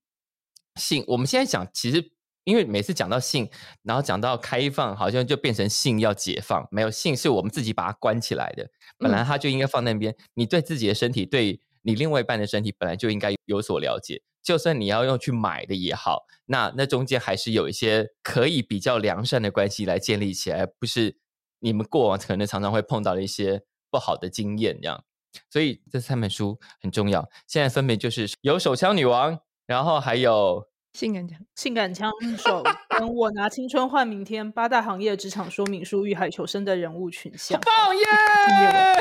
[0.76, 2.10] 性，我们现在讲，其实
[2.44, 3.48] 因为每次讲到性，
[3.82, 8.66] 然后讲到开放，好像就变成性要解放，没有性是我们自己把它关起来的，
[9.00, 10.14] 本来它就应该放那边。
[10.34, 14.22] 你对自己的身体，对你另外一半的身体，本来就应该有所了解。
[14.42, 21.18] 就算你要用去买的也好，那那中间还是有一些可以比较良善的关系来建立起来，不是
[21.58, 25.04] 你们过往可能常常会碰到的一些不好的经验这样。
[25.50, 27.28] 所以这三本书很重要。
[27.46, 32.62] 现在分别就是有手枪女王，然后还有性感枪、性感枪手，
[32.98, 37.60] 跟我拿青春换明天八大行业职场说明书，遇海求生的人物群像。
[37.60, 38.04] 棒耶！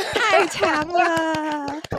[0.14, 1.82] 太强了。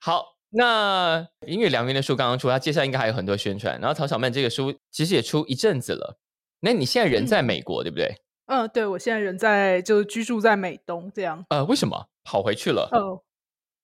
[0.00, 3.80] 好，那音乐良缘的书刚刚出，他接下来应该还有很多宣传。
[3.80, 6.18] 然后曹小曼这个书其实也出一阵子了。
[6.60, 8.14] 那你现在人在美国，对不对？
[8.46, 11.44] 嗯，对，我现在人在就是居住在美东这样。
[11.50, 12.88] 呃，为什么跑回去了？
[12.92, 13.22] 呃，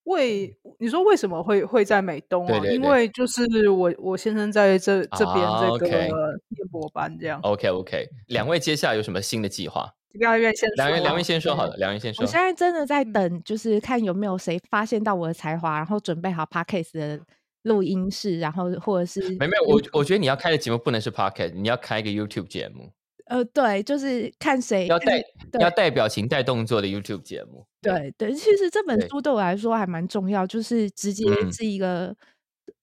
[0.05, 2.61] 为你说为什么会会在美东啊？
[2.67, 5.37] 因为就是我我先生在这这边
[5.79, 7.41] 这个念博班这样。
[7.43, 9.89] OK OK，两位接下来有什么新的计划？
[10.15, 12.23] 两位先，梁元梁元先说好了，梁元先说。
[12.23, 17.21] 我现在真的在等，就是看有没有谁发现到我的才华，然后准备好 podcast 的
[17.63, 22.93] 录音室，然后或者是没没有，我我觉得你要开的节目不能是 podcast，你要开一个 YouTube 节目。
[23.27, 25.23] 呃，对，就是看谁要带
[25.59, 27.67] 要带表情、带动作的 YouTube 节目。
[27.83, 32.17] 对对，其实这本书对我来说还蛮重要，就是直接是一个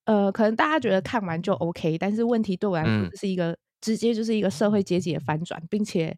[0.06, 3.58] 呃，可能大家觉得看完就 OK，但是问题对我来说是一个。
[3.82, 6.14] 直接就是一个社会阶级的反转，并且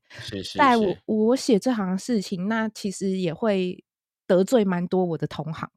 [0.55, 3.84] 在我我写这行事情，那其实也会
[4.25, 5.69] 得罪蛮多我的同行。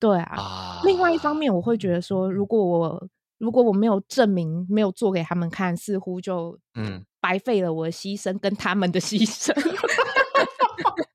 [0.00, 9.54] 对啊，另外一方面，我会觉得说，如果我如果我没有证明，没有做给他们看，似乎就嗯白费了我的牺牲跟他们的牺牲。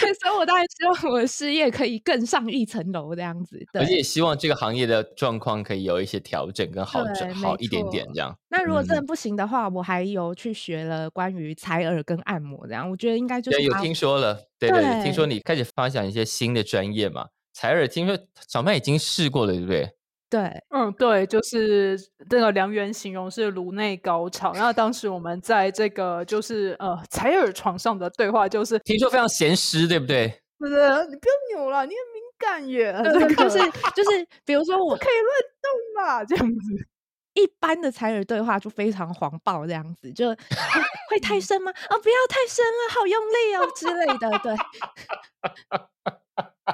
[0.20, 8.36] 所以，我当然希望我的事业可以更上一层楼这样子，而且也希望这个行业的状况可以有一些调整，跟好转好一点点这样。
[8.48, 17.26] 那如果真的不行的话，我还有去学了关于采耳跟按摩这样，我觉得应该就是有听说了，对对，听说你开始发展一些新的专业嘛？
[17.52, 19.90] 采耳听说小麦已经试过了，对不对？
[20.30, 21.98] 对，嗯，对，就是
[22.28, 24.52] 这个良缘形容是颅内高潮。
[24.52, 30.42] 然后当时我们在这个就是呃采耳床上的对话，就是听说非常咸湿，对不对？
[30.58, 30.74] 不是，
[31.06, 32.92] 你不要扭了，你很敏感耶。
[33.36, 33.58] 就是
[33.94, 36.88] 就是，比如说我可以乱动嘛，这样子。
[37.34, 41.70] 一般的采耳对话就非常黄暴，这样子就会太深吗？
[41.70, 44.56] 啊，不要太深了，好用力哦之类的，对。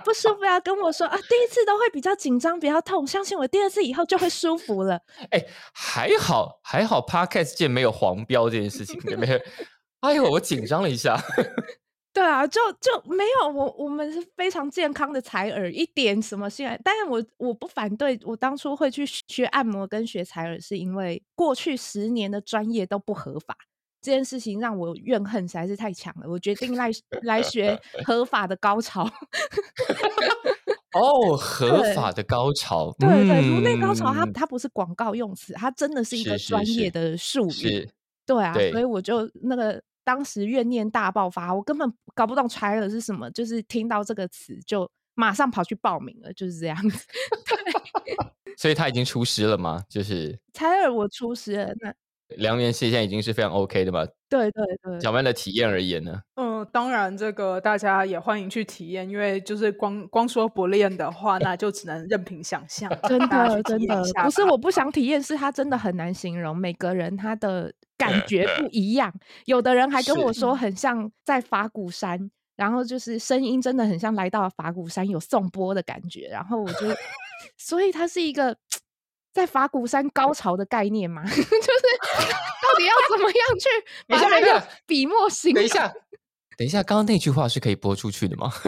[0.04, 1.16] 不舒服要跟我说啊！
[1.16, 5.00] 第一次都会比较紧张，比较痛，相信我，第二次以后就会舒服了。
[5.30, 9.42] 哎，还好还好，Podcast 界没有黄标这件事情，对不对？
[10.00, 11.18] 哎呦，我紧张了一下。
[12.12, 23.56] 对啊，就就没有我，我们是非常健康的采耳，一点什么现在，但是我我不反对，我当初会去学按摩跟学采耳，是因为过去十年的专业都不合法。
[24.04, 26.90] 这件事情让我怨恨实在是太强了，我决定来
[27.22, 29.08] 来学 合法的高潮。
[30.92, 37.90] 哦，合法的高潮，对对，颅内高潮，它它不是广告用词，它真的是一个专业的术语。
[38.26, 47.06] 对啊，所以我就那个当时怨念大爆发，我根本搞不懂 trial 是什么，就是听到这个词就马上跑去报名了，就是这样子。
[48.58, 49.82] 所以他已经出师了吗？
[49.88, 51.92] 就是采耳，我出师了那。
[52.36, 54.04] 良缘现在已经是非常 OK 的嘛？
[54.28, 56.20] 对对对，小曼的体验而言呢？
[56.36, 62.90] 嗯，当然这个大家也欢迎去体验，因为就是光光说不练的话，那就只能任凭想象。
[63.08, 66.56] 真的真的不是我不想体验，是他真的很难形容。
[66.56, 69.12] 每个人他的感觉不一样，
[69.44, 76.26] 有的人还跟我说很像在法鼓山，然后就是声音真的很像来到了法鼓山，有颂钵的感觉。
[76.28, 76.78] 然后我就，
[77.56, 78.56] 所以它是一个。
[79.34, 81.44] 在法鼓山高潮的概念嘛， 就是到
[82.78, 83.68] 底要怎么样去
[84.08, 85.52] 把那个笔墨行？
[85.52, 85.88] 等一下，
[86.56, 88.52] 等一下，刚刚那句话是可以播出去的吗？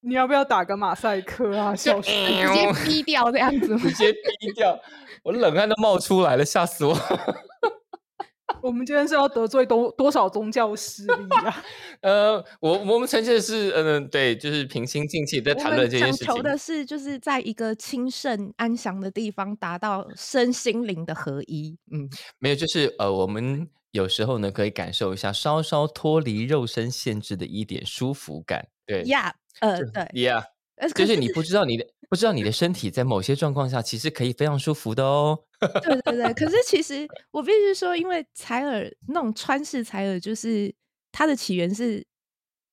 [0.00, 1.74] 你要不要打个马赛克啊？
[1.76, 4.80] 小直接逼掉这样子，直接逼掉，
[5.22, 6.94] 我冷汗都冒出来了，吓死我！
[8.66, 11.64] 我们今天是要得罪多多少宗教势力啊？
[12.02, 16.26] 呃，我我们呈现的是，嗯，对，就是平心静气在谈论这件事情。
[16.26, 21.78] 求的是，就是在一个清盛安详的地方，达到身心灵的合一。
[21.92, 22.08] 嗯，
[22.38, 28.66] 没有，就是呃，我们有时候呢，可以感受一下稍稍脱离肉身限制的一点舒服感。
[28.84, 30.44] 对，Yeah，呃，对，Yeah。
[30.94, 35.38] 就是你不知道你的不知道你的身体在某些状况下其实可以非常舒服的哦。
[35.82, 40.74] 对对对，可是其实我必须说，因为采耳那种川式采耳，就是
[41.10, 42.04] 它的起源是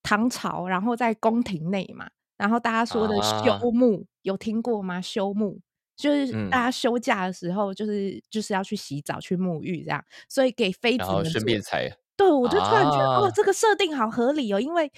[0.02, 5.00] 唐朝，然后在宫廷内嘛，然后大家说的啊休沐，有听过吗？
[5.02, 5.58] 休沐
[5.96, 14.92] 就是嗯大家休假的时候，就是就是要去洗澡、去沐浴这样，所以给妃子们顺便采对，我就突然觉得，哇啊，这个设定好合理哦，因为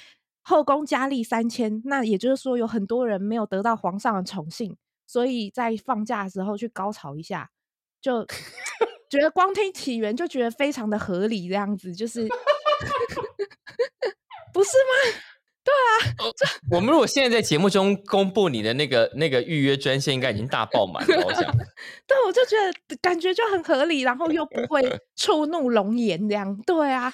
[0.47, 4.77] 后宫佳丽三千，那也就是说有很多人没有得到皇上的宠幸，
[5.07, 7.49] 所以在放假的时候去高潮一下，
[7.99, 8.23] 就
[9.09, 12.27] 觉得光听起源就觉得非常的合理，这样子就是
[14.53, 15.17] 不是吗？
[15.65, 16.13] 对啊
[16.69, 21.25] 我们如果现在在节目中公布你的那个那个预约专线，应该已经大爆满了。
[21.25, 21.41] 我想，
[22.05, 22.55] 对，我就觉
[22.87, 24.83] 得感觉就很合理，然后又不会
[25.15, 27.11] 触怒龙颜这样，对啊。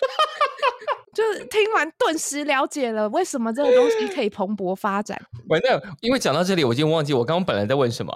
[1.13, 5.19] 就是听完顿时了解了为什么这个东西可以蓬勃发展。
[5.49, 8.13] 完蛋，因为讲到这里，我已经忘记我刚刚本来在问什么。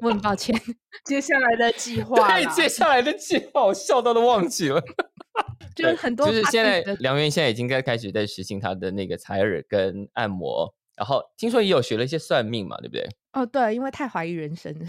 [0.00, 0.54] 我很抱歉。
[1.04, 4.82] 接下来的计划对，接下来的计划我笑到都忘记了。
[5.74, 13.08] 就是很多就是现在梁元现在已经在开始在实行他的那个采耳跟按摩，然后听说也有学了一些算命嘛，对不对？
[13.32, 14.86] 哦，对，因为太怀疑人生了。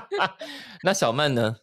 [0.82, 1.56] 那小曼呢？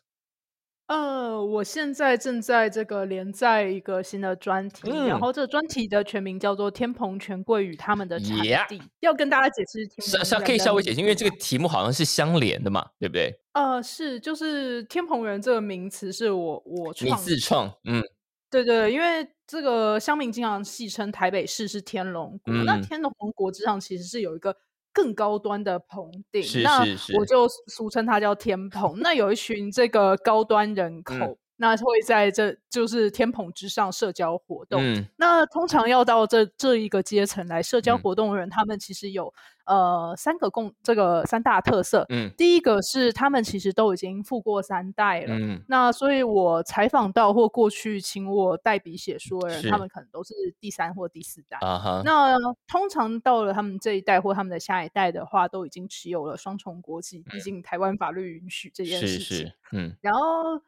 [0.91, 5.07] 呃，我现在正在这个连载一个新的专题，嗯。
[5.07, 13.33] 然后这个专题的全名叫做《天蓬权贵与他们的产 Yeah 地》要跟大家解释天稍稍可以的稍微解释，因为这个题目好像是相连的嘛，对不对？
[13.53, 18.03] 呃是就是天蓬人这个名词是我我你创自创，嗯。
[18.49, 22.81] 对对，因为这个乡民经常戏称台北市是天龙国，那嗯。
[22.81, 24.53] 天龙国之上其实是有一个
[24.93, 26.79] 更高端的棚顶，是那
[27.17, 28.99] 我就俗称它叫天棚。
[28.99, 34.81] 那有一群这个高端人口，嗯那会在这就是天棚之上社交活动。
[34.81, 39.31] 嗯那通常要到这这一个阶层来社交嗯活动的人，他们其实有
[39.65, 42.03] 呃三个共这个三大特色。
[42.09, 51.59] 嗯第一个是他们其实都已经富过三代了，嗯那所以我采访到或过去请我代笔写书的人，他们可能都是第三或第四代。
[51.61, 52.35] 啊哈，那
[52.67, 59.37] 通常到了他们这一代或他们的下一代的话，都已经持有了双重国籍，毕竟台湾法律允许这件事情。
[59.37, 60.59] 是，嗯然后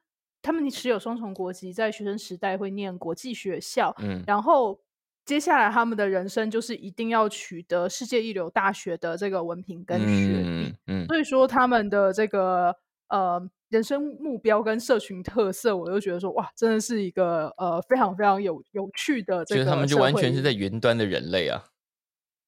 [0.43, 4.79] 他们持有双重国籍，在学生时代会念国际学校，嗯然后
[5.25, 10.43] 接下来他们的人生就是一定要取得世界一流大学的这个文凭跟学历。
[10.45, 12.75] 嗯嗯所以说他们的这个
[13.07, 21.63] 呃人生目标跟社群特色，我就觉得说哇，真的是一个呃非常非常有有趣的这个就是他们就完全是在云端的人类啊。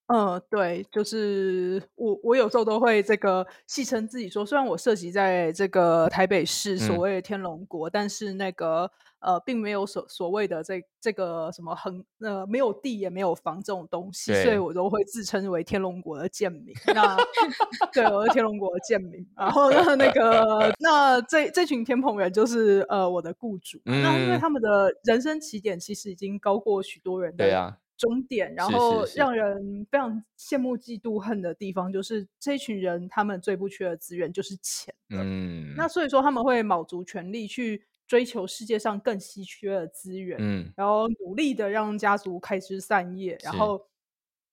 [0.08, 16.72] 嗯，对，就是我，我有时候都会这个戏称自己说，虽然我涉及在这个台北市所嗯谓的天龙国，但是那个呃，并没有所所谓的这这个什么横呃没有地也没有房这种东西，所以对我都会自称为天龙国的贱民。
[16.94, 17.18] 那
[17.92, 19.28] 对，我是天龙国的贱民。
[19.36, 23.82] 然后呢，那个那这这群天蓬人就是呃我的雇主。
[23.86, 34.94] 那因为嗯他们的人生起点其实已经高过许多人的对啊，终点，然后让人非常羡慕、嫉妒、恨的地方，就是这群人他们最不缺的资源就是钱。
[35.10, 43.88] 嗯那所以说他们会卯足全力去追求世界上更稀缺的资源，嗯然后努力的让家族开枝散叶，然后。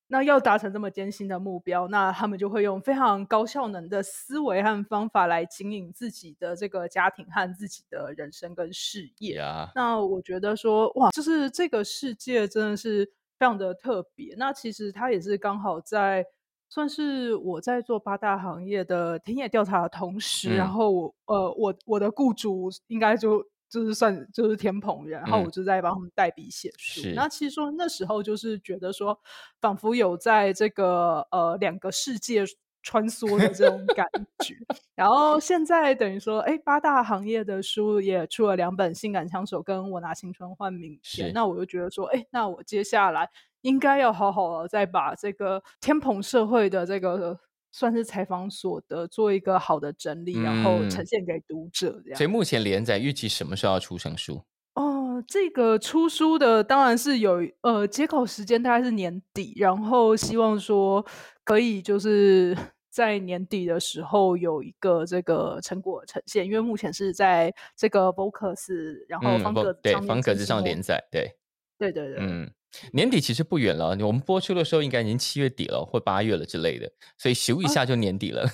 [0.07, 9.35] 那要达成这么艰辛的目标，那他们就会用非常高效能的思维和方法来经营自己的这个家庭和自己的人生跟事业。
[9.37, 13.11] 呀，那我觉得说，哇，就是这个世界真的是
[13.43, 14.33] 非常的特别。
[14.37, 16.25] 那其实它也是刚好在
[16.69, 27.01] 算是我在做八大行业的田野调查的同时，然嗯后我呃，我我的雇主应该就就是算就是天蓬人，然后嗯我就在帮他们代笔写书。
[27.01, 29.19] 是那其实说那时候就是觉得说，
[29.59, 32.45] 仿佛有在这个呃两个世界。
[32.83, 34.05] 穿梭的这种感
[34.45, 34.55] 觉，
[34.93, 43.29] 然后现在等于说，哎，八大行业的书也出了两本《性感枪手》跟我拿青春换明天，那我就觉得说，哎，那我接下来
[43.61, 47.39] 应该要好好的再把这个天蓬社会的这个
[47.71, 52.27] 算是采访所得做一个好的整理，然后呈嗯现给读者这样所以。
[52.27, 54.43] 目前连载预计什么时候要出成书？
[54.75, 61.05] 哦，这个出书的当然是有呃接口时间大概是年底，然后希望说
[61.43, 62.57] 可以就是
[62.93, 71.35] 在年底的时候有一个这个成果呈现，因为目前是在这个 Vocus，然后方格子对上方格子上连载，对，
[71.79, 72.47] 对对对，嗯，
[72.91, 78.47] 年底其实不远了，我们播出的时候应该已经七月底了，或八月了之类的，所以咻一下就年底了。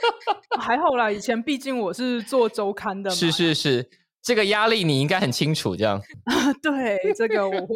[0.58, 3.90] 还好啦，以前毕竟我是做周刊的嘛，是是是，
[4.22, 6.00] 这个压力你应该很清楚，这样。
[6.62, 7.74] 对这个我会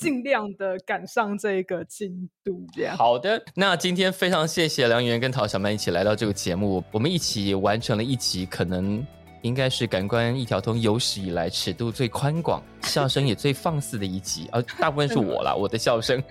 [0.00, 2.66] 尽量的赶上这个进度。
[2.74, 9.06] 这样好的，那今天非常谢谢梁媛跟陶小曼一起来到这个节目，我们一起完成了一集，可能
[9.42, 16.22] 应该是感官一条通有史以来尺度最宽广、笑声也最放肆的一集，而大部分是我啦，我的笑声。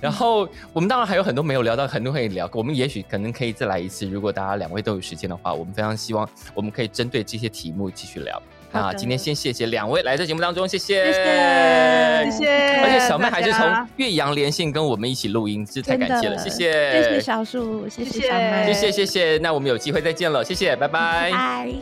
[0.00, 2.48] 然后我们当然还有很多没有聊到，很多可以聊。
[2.52, 8.42] 我们也许可能可以再来一次，如果大家两位都有时间的话，我们非常希望我们可以针对这些题目继续聊。
[8.74, 12.30] 那今天先谢谢两位来在节目当中，谢谢，谢谢。
[12.30, 12.82] 谢。
[12.82, 19.38] 而且小妹还是从岳阳连线跟我们一起录音，这太感谢了，谢谢，谢谢小树，谢谢小妹，谢谢谢谢。
[19.38, 20.88] 那我们有机会再见了，谢谢，拜。
[20.88, 21.72] 拜，拜。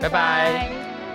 [0.00, 1.05] 拜拜。